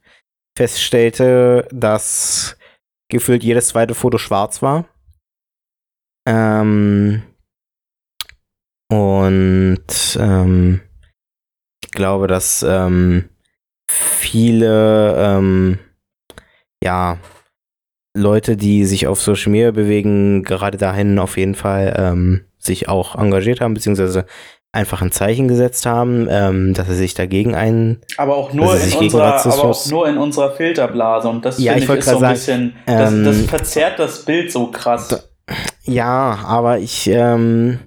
[0.57, 2.57] feststellte, dass
[3.09, 4.87] gefühlt jedes zweite Foto schwarz war.
[6.27, 7.23] Ähm,
[8.89, 10.81] und ähm,
[11.91, 13.25] ich glaube, dass ähm,
[13.89, 15.77] viele ähm,
[16.81, 17.17] ja
[18.15, 23.15] Leute, die sich auf Social Media bewegen, gerade dahin auf jeden Fall ähm, sich auch
[23.15, 24.25] engagiert haben, beziehungsweise
[24.71, 28.01] einfach ein Zeichen gesetzt haben, ähm, dass sie sich dagegen ein.
[28.15, 31.85] Aber auch nur in unserer, aber auch nur in unserer Filterblase und das ja, finde
[31.85, 35.29] ich, ich ist so ein sagen, bisschen, das, ähm, das verzerrt das Bild so krass.
[35.83, 37.79] Ja, aber ich ähm,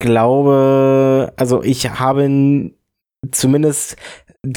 [0.00, 2.72] glaube, also ich habe
[3.30, 3.96] zumindest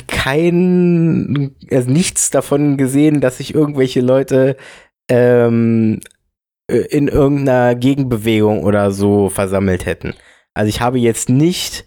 [0.08, 4.58] kein, also nichts davon gesehen, dass sich irgendwelche Leute
[5.10, 6.02] ähm,
[6.68, 10.14] in irgendeiner Gegenbewegung oder so versammelt hätten.
[10.54, 11.86] Also ich habe jetzt nicht,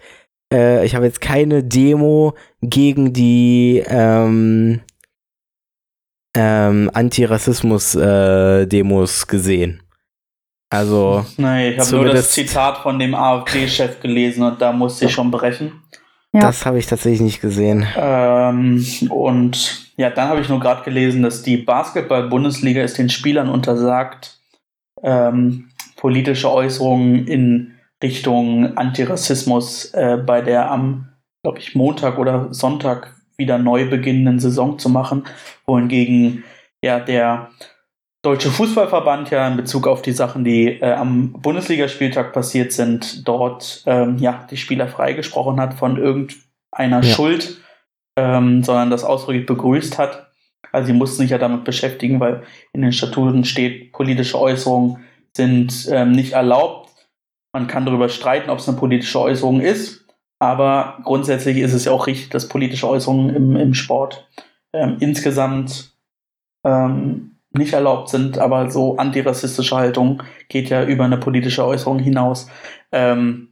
[0.52, 4.80] äh, ich habe jetzt keine Demo gegen die ähm,
[6.36, 9.80] ähm, Antirassismus-Demos äh, gesehen.
[10.70, 11.24] Also.
[11.36, 15.30] Nee, ich habe nur das Zitat von dem AfD-Chef gelesen und da musste ich schon
[15.30, 15.80] brechen.
[16.34, 16.40] Ja.
[16.40, 17.86] Das habe ich tatsächlich nicht gesehen.
[17.96, 23.48] Ähm, und ja, dann habe ich nur gerade gelesen, dass die Basketball-Bundesliga es den Spielern
[23.48, 24.40] untersagt,
[25.04, 31.08] ähm, politische Äußerungen in Richtung Antirassismus äh, bei der am,
[31.44, 35.22] glaube ich, Montag oder Sonntag wieder neu beginnenden Saison zu machen,
[35.66, 36.42] wohingegen
[36.82, 37.50] ja der
[38.24, 43.82] Deutsche Fußballverband ja in Bezug auf die Sachen, die äh, am Bundesligaspieltag passiert sind, dort
[43.84, 47.02] ähm, ja die Spieler freigesprochen hat von irgendeiner ja.
[47.02, 47.58] Schuld,
[48.16, 50.32] ähm, sondern das ausdrücklich begrüßt hat.
[50.72, 55.04] Also sie mussten sich ja damit beschäftigen, weil in den Statuten steht, politische Äußerungen
[55.36, 56.90] sind ähm, nicht erlaubt.
[57.52, 60.06] Man kann darüber streiten, ob es eine politische Äußerung ist,
[60.38, 64.26] aber grundsätzlich ist es ja auch richtig, dass politische Äußerungen im, im Sport
[64.72, 65.94] ähm, insgesamt
[66.64, 72.48] ähm, nicht erlaubt sind, aber so antirassistische Haltung geht ja über eine politische Äußerung hinaus.
[72.92, 73.48] Ähm,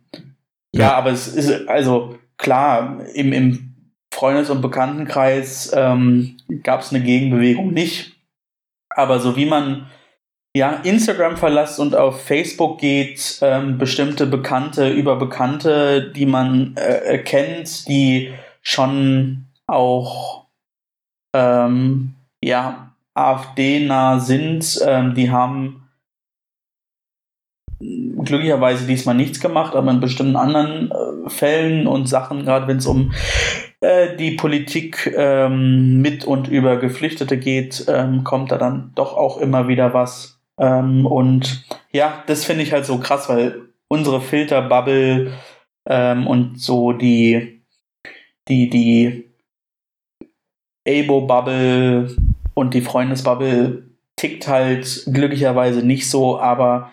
[0.73, 0.83] ja.
[0.83, 0.95] ja.
[0.95, 3.75] aber es ist also klar, im, im
[4.13, 8.17] Freundes- und Bekanntenkreis ähm, gab es eine Gegenbewegung nicht.
[8.91, 9.87] Aber so wie man
[10.55, 17.19] ja Instagram verlässt und auf Facebook geht, ähm, bestimmte Bekannte über Bekannte, die man äh,
[17.19, 20.47] kennt, die schon auch
[21.33, 24.81] ähm, ja AfD-nah sind.
[24.87, 25.89] Ähm, die haben
[27.81, 32.87] glücklicherweise diesmal nichts gemacht, aber in bestimmten anderen äh, Fällen und Sachen, gerade wenn es
[32.87, 33.13] um
[33.81, 39.39] äh, die Politik ähm, mit und über Geflüchtete geht, ähm, kommt da dann doch auch
[39.39, 40.41] immer wieder was.
[40.59, 45.33] Ähm, und ja, das finde ich halt so krass, weil unsere Filterbubble
[45.89, 47.63] ähm, und so die,
[48.49, 49.29] die, die
[50.87, 52.17] Abo-Bubble
[52.55, 53.85] und die Freundesbubble
[54.17, 56.91] tickt halt glücklicherweise nicht so, aber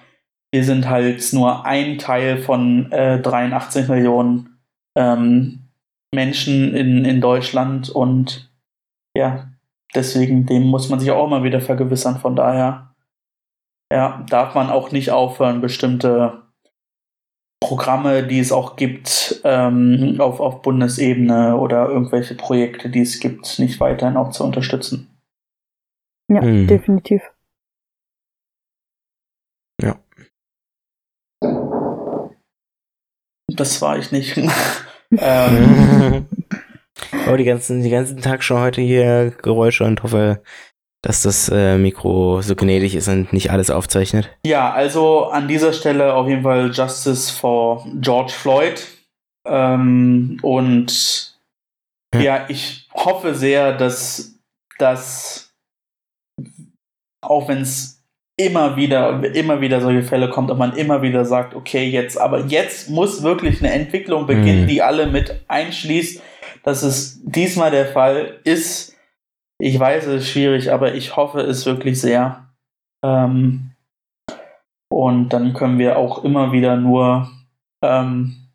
[0.51, 4.59] wir sind halt nur ein Teil von äh, 83 Millionen
[4.95, 5.69] ähm,
[6.13, 8.51] Menschen in, in Deutschland und
[9.15, 9.49] ja,
[9.93, 12.19] deswegen, dem muss man sich auch immer wieder vergewissern.
[12.19, 12.95] Von daher,
[13.91, 16.43] ja, darf man auch nicht aufhören, bestimmte
[17.61, 23.59] Programme, die es auch gibt, ähm, auf, auf Bundesebene oder irgendwelche Projekte, die es gibt,
[23.59, 25.08] nicht weiterhin auch zu unterstützen.
[26.29, 26.67] Ja, mhm.
[26.67, 27.21] definitiv.
[29.81, 29.99] Ja.
[33.47, 34.37] Das war ich nicht.
[35.11, 36.27] ähm.
[37.31, 40.43] Oh, die ganzen, die ganzen Tag schon heute hier Geräusche und hoffe,
[41.01, 44.29] dass das äh, Mikro so gnädig ist und nicht alles aufzeichnet.
[44.45, 48.85] Ja, also an dieser Stelle auf jeden Fall Justice for George Floyd.
[49.47, 51.39] Ähm, und
[52.13, 52.19] ja.
[52.19, 54.35] ja, ich hoffe sehr, dass
[54.77, 55.48] das
[57.21, 57.99] auch wenn es
[58.39, 62.45] immer wieder, immer wieder solche Fälle kommt und man immer wieder sagt, okay, jetzt, aber
[62.45, 64.67] jetzt muss wirklich eine Entwicklung beginnen, mhm.
[64.67, 66.23] die alle mit einschließt,
[66.63, 68.95] dass es diesmal der Fall ist.
[69.61, 72.49] Ich weiß, es ist schwierig, aber ich hoffe es wirklich sehr.
[73.03, 73.71] Ähm,
[74.89, 77.29] und dann können wir auch immer wieder nur
[77.83, 78.49] ähm,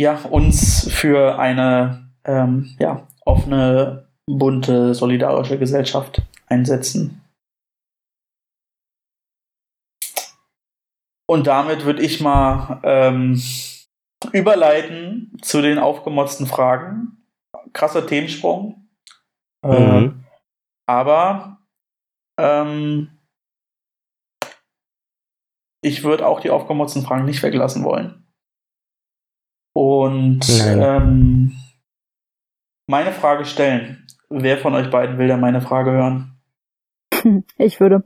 [0.00, 7.22] ja, uns für eine ähm, ja, offene, bunte, solidarische Gesellschaft einsetzen.
[11.28, 13.40] Und damit würde ich mal ähm,
[14.32, 17.24] überleiten zu den aufgemotzten Fragen.
[17.72, 18.88] Krasser Themensprung.
[19.62, 20.24] Äh, mhm.
[20.86, 21.58] aber
[22.38, 23.10] ähm,
[25.82, 28.26] ich würde auch die aufgemotzten Fragen nicht weglassen wollen.
[29.74, 31.56] Und ähm,
[32.88, 34.06] meine Frage stellen.
[34.28, 36.29] Wer von euch beiden will denn meine Frage hören?
[37.58, 38.04] Ich würde.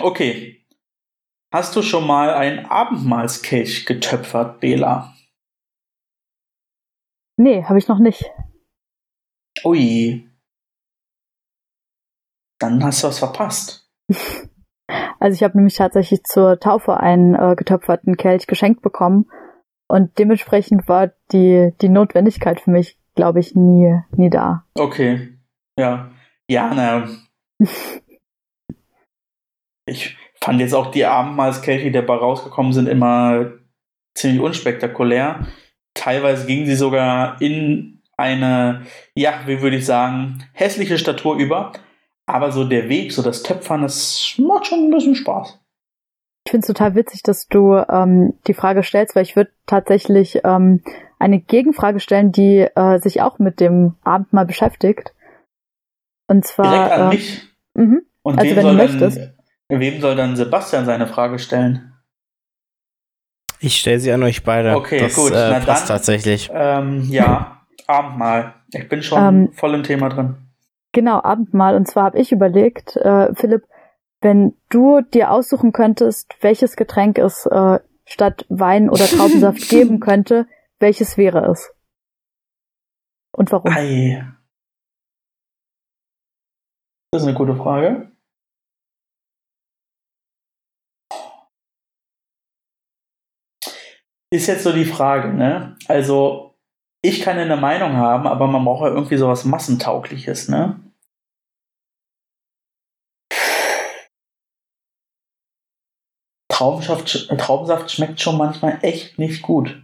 [0.00, 0.64] Okay.
[1.52, 5.14] Hast du schon mal einen Abendmahlskelch getöpfert, Bela?
[7.36, 8.24] Nee, habe ich noch nicht.
[9.64, 10.28] Ui.
[12.58, 13.90] Dann hast du was verpasst.
[15.20, 19.28] Also ich habe nämlich tatsächlich zur Taufe einen äh, getöpferten Kelch geschenkt bekommen
[19.88, 24.64] und dementsprechend war die, die Notwendigkeit für mich, glaube ich, nie, nie da.
[24.74, 25.36] Okay.
[25.76, 26.10] Ja.
[26.48, 27.08] Ja, na.
[29.86, 33.52] Ich fand jetzt auch die Abendmahlskelche, die dabei rausgekommen sind, immer
[34.14, 35.46] ziemlich unspektakulär.
[35.94, 38.82] Teilweise gingen sie sogar in eine,
[39.14, 41.72] ja, wie würde ich sagen, hässliche Statur über.
[42.26, 45.58] Aber so der Weg, so das Töpfern, das macht schon ein bisschen Spaß.
[46.44, 50.40] Ich finde es total witzig, dass du ähm, die Frage stellst, weil ich würde tatsächlich
[50.44, 50.82] ähm,
[51.18, 55.14] eine Gegenfrage stellen, die äh, sich auch mit dem Abendmahl beschäftigt.
[56.28, 56.70] Und zwar.
[56.70, 57.42] Direkt an äh, mich.
[57.74, 58.02] Mhm.
[58.22, 59.30] Und Also wem, wenn soll du dann, möchtest.
[59.68, 61.94] wem soll dann Sebastian seine Frage stellen?
[63.60, 64.76] Ich stelle sie an euch beide.
[64.76, 66.48] Okay, das, gut, Äh, na passt dann- tatsächlich.
[66.52, 68.54] Ähm, ja, Abendmahl.
[68.72, 70.36] Ich bin schon Ähm, voll im Thema drin.
[70.92, 71.74] Genau, Abendmahl.
[71.74, 73.64] Und zwar habe ich überlegt, äh, Philipp,
[74.20, 80.46] wenn du dir aussuchen könntest, welches Getränk es äh, statt Wein oder Traubensaft geben könnte,
[80.80, 81.70] welches wäre es?
[83.32, 83.72] Und warum?
[83.72, 84.24] Ei.
[87.10, 88.12] Das ist eine gute Frage.
[94.30, 95.76] Ist jetzt so die Frage, ne?
[95.88, 96.54] Also,
[97.02, 100.78] ich kann eine Meinung haben, aber man braucht ja irgendwie sowas Massentaugliches, ne?
[106.52, 109.82] Traubensaft, Traubensaft schmeckt schon manchmal echt nicht gut.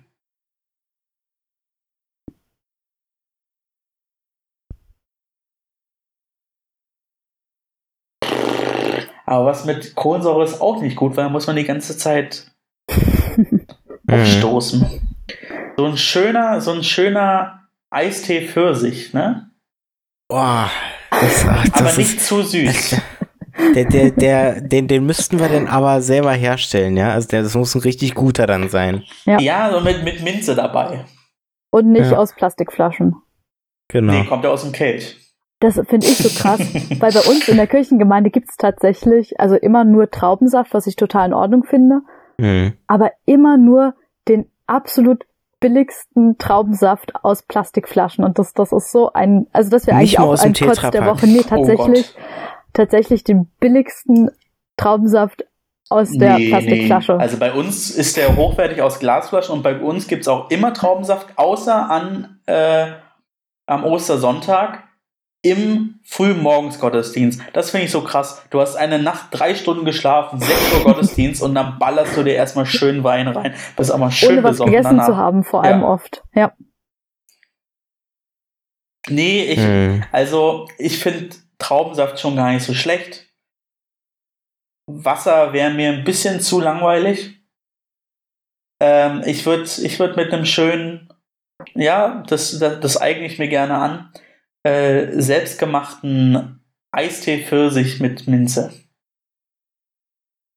[9.26, 12.50] Aber was mit Kohlensäure ist auch nicht gut, weil da muss man die ganze Zeit
[13.36, 13.66] Mhm.
[14.10, 15.00] aufstoßen.
[15.76, 19.50] So ein schöner, so ein schöner Eistee Pfirsich, ne?
[20.28, 20.70] Boah,
[21.10, 23.00] das, ach, das Aber ist, nicht zu süß.
[23.74, 27.12] der, der, der, den, den müssten wir dann aber selber herstellen, ja?
[27.12, 29.04] Also der, das muss ein richtig guter dann sein.
[29.24, 29.38] Ja.
[29.40, 31.06] ja, so mit, mit Minze dabei.
[31.70, 32.18] Und nicht Ja.
[32.18, 33.16] aus Plastikflaschen.
[33.88, 34.12] Genau.
[34.12, 35.16] Nee, kommt ja aus dem Kelch.
[35.64, 36.60] Das finde ich so krass,
[37.00, 41.28] weil bei uns in der Kirchengemeinde gibt's tatsächlich also immer nur Traubensaft, was ich total
[41.28, 42.00] in Ordnung finde,
[42.36, 42.74] Mhm.
[42.88, 43.94] aber immer nur
[44.28, 45.24] den absolut
[45.60, 50.38] billigsten Traubensaft aus Plastikflaschen und das das ist so ein also das wäre eigentlich auch
[50.38, 51.06] ein Kotz der.
[51.06, 51.26] Woche.
[51.26, 52.14] Nee, Oh tatsächlich
[52.74, 54.30] tatsächlich den billigsten
[54.76, 55.44] Traubensaft
[55.88, 57.18] aus der Plastikflasche.
[57.18, 60.74] Also bei uns ist der hochwertig aus Glasflaschen und bei uns gibt es auch immer
[60.74, 62.86] Traubensaft, außer an äh,
[63.66, 64.82] am Ostersonntag
[65.44, 67.40] im Frühmorgensgottesdienst.
[67.52, 68.42] Das finde ich so krass.
[68.50, 72.34] Du hast eine Nacht drei Stunden geschlafen, 6 Uhr Gottesdienst und dann ballerst du dir
[72.34, 73.54] erstmal schön Wein rein.
[73.76, 75.06] Bist aber schön ohne was besoffen gegessen danach.
[75.06, 75.86] zu haben, vor allem Ja.
[75.86, 76.22] oft.
[76.34, 76.52] Ja.
[79.08, 80.02] Nee, ich, Mhm.
[80.12, 83.30] also ich finde Traubensaft schon gar nicht so schlecht.
[84.86, 87.38] Wasser wäre mir ein bisschen zu langweilig.
[88.80, 91.08] Ähm, ich würde ich würd mit einem schönen,
[91.74, 94.12] ja, das, das, das eigne ich mir gerne an,
[94.64, 96.60] äh, selbstgemachten
[96.90, 98.72] Eistee Pfirsich mit Minze.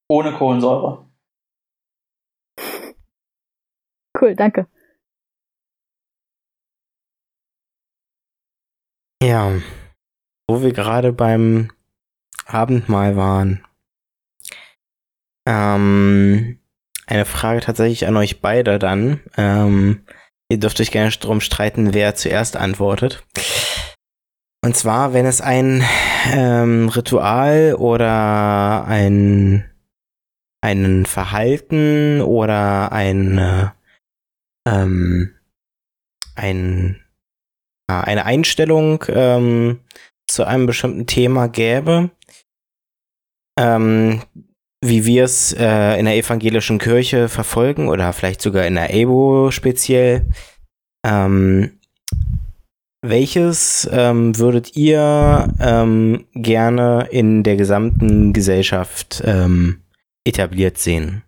[0.09, 1.05] Ohne Kohlensäure.
[4.19, 4.67] Cool, danke.
[9.21, 9.51] Ja,
[10.47, 11.71] wo wir gerade beim
[12.45, 13.65] Abendmahl waren.
[15.47, 16.59] Ähm,
[17.07, 19.21] eine Frage tatsächlich an euch beide dann.
[19.37, 20.05] Ähm,
[20.49, 23.25] ihr dürft euch gerne drum streiten, wer zuerst antwortet.
[24.67, 25.81] Und zwar, wenn es ein
[26.29, 29.63] ähm, Ritual oder ein
[30.59, 33.69] ein Verhalten oder ein äh,
[34.67, 35.33] ähm,
[36.35, 37.01] ein
[37.87, 39.79] eine Einstellung ähm,
[40.27, 42.09] zu einem bestimmten Thema gäbe,
[43.57, 44.21] ähm,
[44.83, 49.49] wie wir es äh, in der evangelischen Kirche verfolgen oder vielleicht sogar in der EBO
[49.49, 50.25] speziell.
[51.05, 51.79] Ähm,
[53.09, 59.83] welches ähm, würdet ihr ähm, gerne in der gesamten Gesellschaft ähm,
[60.25, 61.23] etabliert sehen?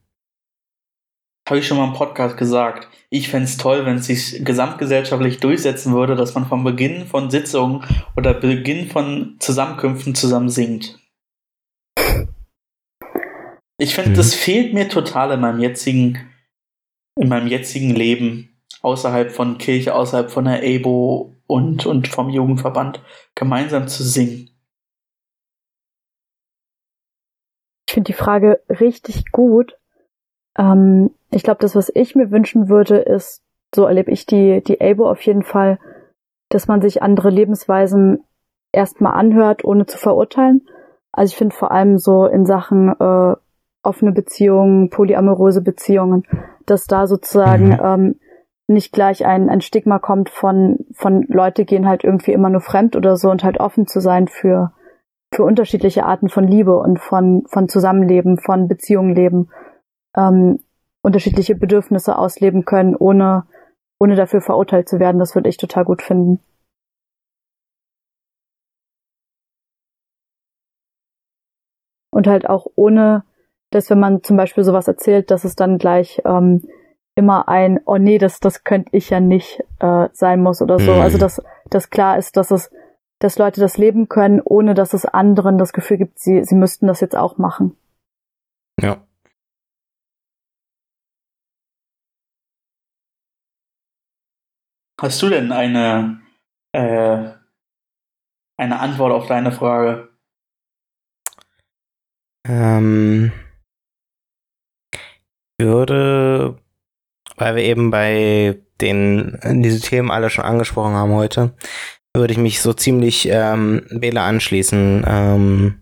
[1.48, 2.88] Habe ich schon mal im Podcast gesagt.
[3.10, 7.32] Ich fände es toll, wenn es sich gesamtgesellschaftlich durchsetzen würde, dass man vom Beginn von
[7.32, 7.84] Sitzungen
[8.16, 11.00] oder Beginn von Zusammenkünften zusammen singt.
[13.80, 14.16] Ich finde, mhm.
[14.16, 16.30] das fehlt mir total in meinem jetzigen,
[17.16, 23.02] in meinem jetzigen Leben, außerhalb von Kirche, außerhalb von der EBO und, und vom Jugendverband,
[23.34, 24.52] gemeinsam zu singen.
[27.88, 29.76] Ich finde die Frage richtig gut.
[30.56, 33.42] Ähm, ich glaube, das, was ich mir wünschen würde, ist,
[33.74, 35.80] so erlebe ich die, die ABO auf jeden Fall,
[36.50, 38.24] dass man sich andere Lebensweisen
[38.72, 40.68] erstmal anhört, ohne zu verurteilen.
[41.12, 43.36] Also ich finde vor allem so in Sachen äh,
[43.82, 46.28] offene Beziehungen, polyamoröse Beziehungen,
[46.68, 47.80] dass da sozusagen mhm.
[47.84, 48.20] ähm,
[48.70, 52.96] nicht gleich ein, ein Stigma kommt von, von Leute gehen halt irgendwie immer nur fremd
[52.96, 54.72] oder so und halt offen zu sein für,
[55.34, 59.50] für unterschiedliche Arten von Liebe und von, von Zusammenleben, von Beziehungen leben,
[60.16, 60.60] ähm,
[61.02, 63.46] unterschiedliche Bedürfnisse ausleben können, ohne,
[64.00, 65.18] ohne dafür verurteilt zu werden.
[65.18, 66.40] Das würde ich total gut finden.
[72.12, 73.24] Und halt auch ohne,
[73.72, 76.62] dass wenn man zum Beispiel sowas erzählt, dass es dann gleich ähm,
[77.20, 80.94] immer ein, oh nee, das, das könnte ich ja nicht äh, sein muss oder so.
[80.94, 81.02] Mhm.
[81.02, 82.72] Also dass, dass klar ist, dass es,
[83.20, 86.88] dass Leute das leben können, ohne dass es anderen das Gefühl gibt, sie, sie müssten
[86.88, 87.78] das jetzt auch machen.
[88.82, 89.06] Ja.
[95.00, 96.22] Hast du denn eine,
[96.74, 97.32] äh,
[98.58, 100.10] eine Antwort auf deine Frage?
[102.48, 103.32] Ähm,
[105.60, 106.58] würde,
[107.40, 111.54] weil wir eben bei den diese Themen alle schon angesprochen haben heute,
[112.16, 115.04] würde ich mich so ziemlich ähm, Bela anschließen.
[115.08, 115.80] Ähm,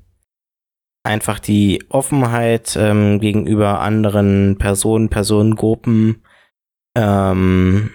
[1.04, 6.24] einfach die Offenheit ähm, gegenüber anderen Personen, Personengruppen
[6.98, 7.92] ähm,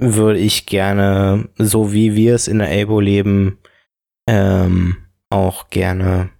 [0.00, 3.58] würde ich gerne, so wie wir es in der Elbow leben,
[4.28, 4.96] ähm,
[5.30, 6.30] auch gerne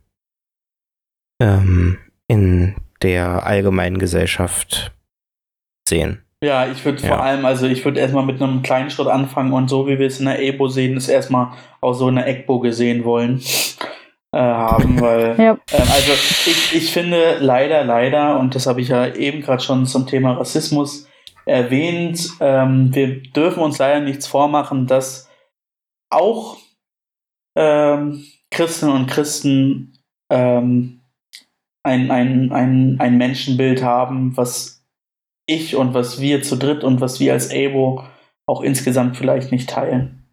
[1.41, 4.93] ähm, in der allgemeinen Gesellschaft
[5.89, 6.23] sehen.
[6.43, 7.09] Ja, ich würde ja.
[7.09, 10.07] vor allem, also ich würde erstmal mit einem kleinen Schritt anfangen und so wie wir
[10.07, 11.49] es in der EBO sehen, ist erstmal
[11.81, 13.43] auch so in der ECBO gesehen wollen
[14.33, 15.59] äh, haben, weil ja.
[15.73, 16.13] ähm, also
[16.47, 20.35] ich, ich finde leider, leider, und das habe ich ja eben gerade schon zum Thema
[20.35, 21.09] Rassismus
[21.45, 25.29] erwähnt, ähm, wir dürfen uns leider nichts vormachen, dass
[26.11, 26.59] auch
[27.57, 29.99] ähm, Christen und Christen
[30.31, 31.01] ähm,
[31.83, 34.78] ein, ein, ein, ein Menschenbild haben, was
[35.49, 38.05] ich und was wir zu dritt und was wir als Abo
[38.47, 40.27] auch insgesamt vielleicht nicht teilen.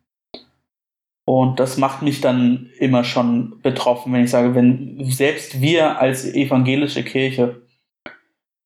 [1.26, 6.24] Und das macht mich dann immer schon betroffen, wenn ich sage, wenn selbst wir als
[6.26, 7.62] evangelische Kirche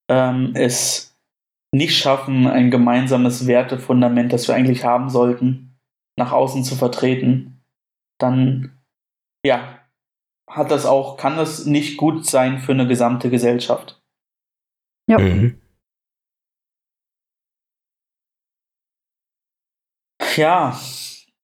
[0.09, 1.17] ähm, es
[1.71, 5.77] nicht schaffen, ein gemeinsames Wertefundament, das wir eigentlich haben sollten,
[6.17, 7.61] nach außen zu vertreten,
[8.17, 8.77] dann
[9.45, 9.79] ja,
[10.49, 14.01] hat das auch, kann das nicht gut sein für eine gesamte Gesellschaft.
[15.07, 15.19] Ja.
[15.19, 15.61] Mhm.
[20.39, 20.79] Ja,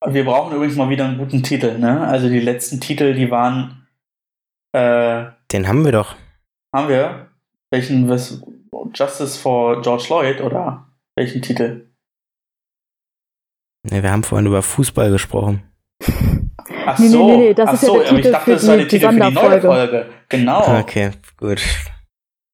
[0.06, 2.08] wir brauchen übrigens mal wieder einen guten Titel, ne?
[2.08, 3.88] Also die letzten Titel, die waren.
[4.72, 6.16] Äh, Den haben wir doch.
[6.74, 7.28] Haben wir?
[7.72, 8.42] Welchen, was?
[8.94, 11.90] Justice for George Floyd oder welchen Titel?
[13.84, 15.64] Ne, wir haben vorhin über Fußball gesprochen.
[16.86, 18.68] Ach nee, so, nee, nee, das Ach ist so, ja der Titel ich dachte, das
[18.68, 20.06] war der Titel für die neue Folge.
[20.30, 20.80] Genau.
[20.80, 21.62] Okay, gut.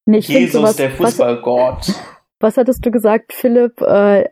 [0.07, 1.87] Nee, Jesus, sowas, der Fußballgott.
[1.87, 2.03] Was,
[2.39, 3.79] was hattest du gesagt, Philipp?
[3.81, 4.25] Äh,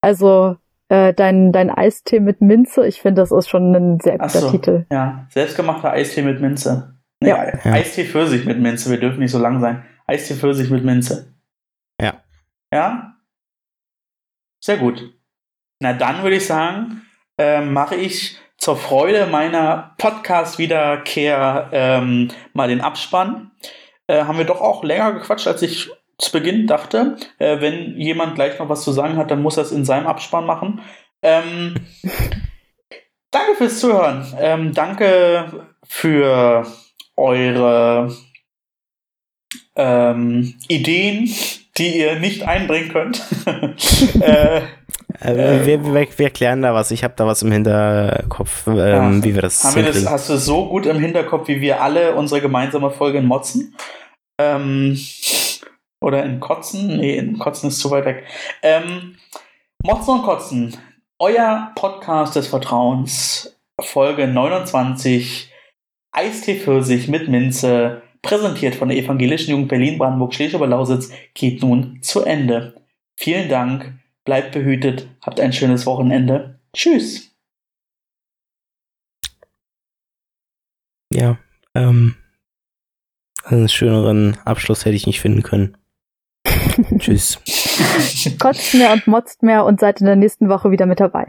[0.00, 0.56] also
[0.88, 4.50] äh, dein, dein Eistee mit Minze, ich finde, das ist schon ein sehr guter so,
[4.50, 4.86] Titel.
[4.90, 6.96] Ja, selbstgemachter Eistee mit Minze.
[7.20, 7.44] Nee, ja.
[7.64, 9.84] Eistee Pfirsich mit Minze, wir dürfen nicht so lang sein.
[10.06, 11.34] Eistee Pfirsich mit Minze.
[12.00, 12.14] Ja.
[12.72, 13.16] Ja?
[14.60, 15.12] Sehr gut.
[15.80, 17.02] Na dann würde ich sagen,
[17.38, 23.50] äh, mache ich zur Freude meiner Podcast-Wiederkehr ähm, mal den Abspann.
[24.06, 27.16] Äh, haben wir doch auch länger gequatscht, als ich zu Beginn dachte.
[27.38, 30.06] Äh, wenn jemand gleich noch was zu sagen hat, dann muss er es in seinem
[30.06, 30.80] Abspann machen.
[31.22, 31.74] Ähm,
[33.30, 34.26] danke fürs Zuhören.
[34.38, 36.66] Ähm, danke für
[37.16, 38.14] eure
[39.74, 41.30] ähm, Ideen,
[41.76, 43.22] die ihr nicht einbringen könnt.
[44.20, 44.62] äh,
[45.20, 46.90] äh, wir, wir, wir, klären da was.
[46.90, 49.24] Ich habe da was im Hinterkopf, ähm, ja.
[49.24, 52.14] wie wir das Haben wir das, Hast du so gut im Hinterkopf, wie wir alle
[52.14, 53.74] unsere gemeinsame Folge in Motzen?
[54.38, 54.98] Ähm,
[56.06, 56.96] oder in Kotzen?
[56.96, 58.24] Nee, in Kotzen ist zu weit weg.
[58.62, 59.16] Ähm,
[59.82, 60.76] Motzen und Kotzen,
[61.18, 65.52] euer Podcast des Vertrauens, Folge 29,
[66.12, 72.74] Eistee Pfirsich mit Minze, präsentiert von der Evangelischen Jugend Berlin-Brandenburg Schleswig-Lausitz, geht nun zu Ende.
[73.16, 73.92] Vielen Dank
[74.26, 76.58] Bleibt behütet, habt ein schönes Wochenende.
[76.74, 77.32] Tschüss.
[81.12, 81.38] Ja,
[81.74, 82.16] ähm,
[83.44, 85.76] Einen schöneren Abschluss hätte ich nicht finden können.
[86.98, 87.38] Tschüss.
[88.38, 91.26] Kotzt mehr und motzt mehr und seid in der nächsten Woche wieder mit dabei.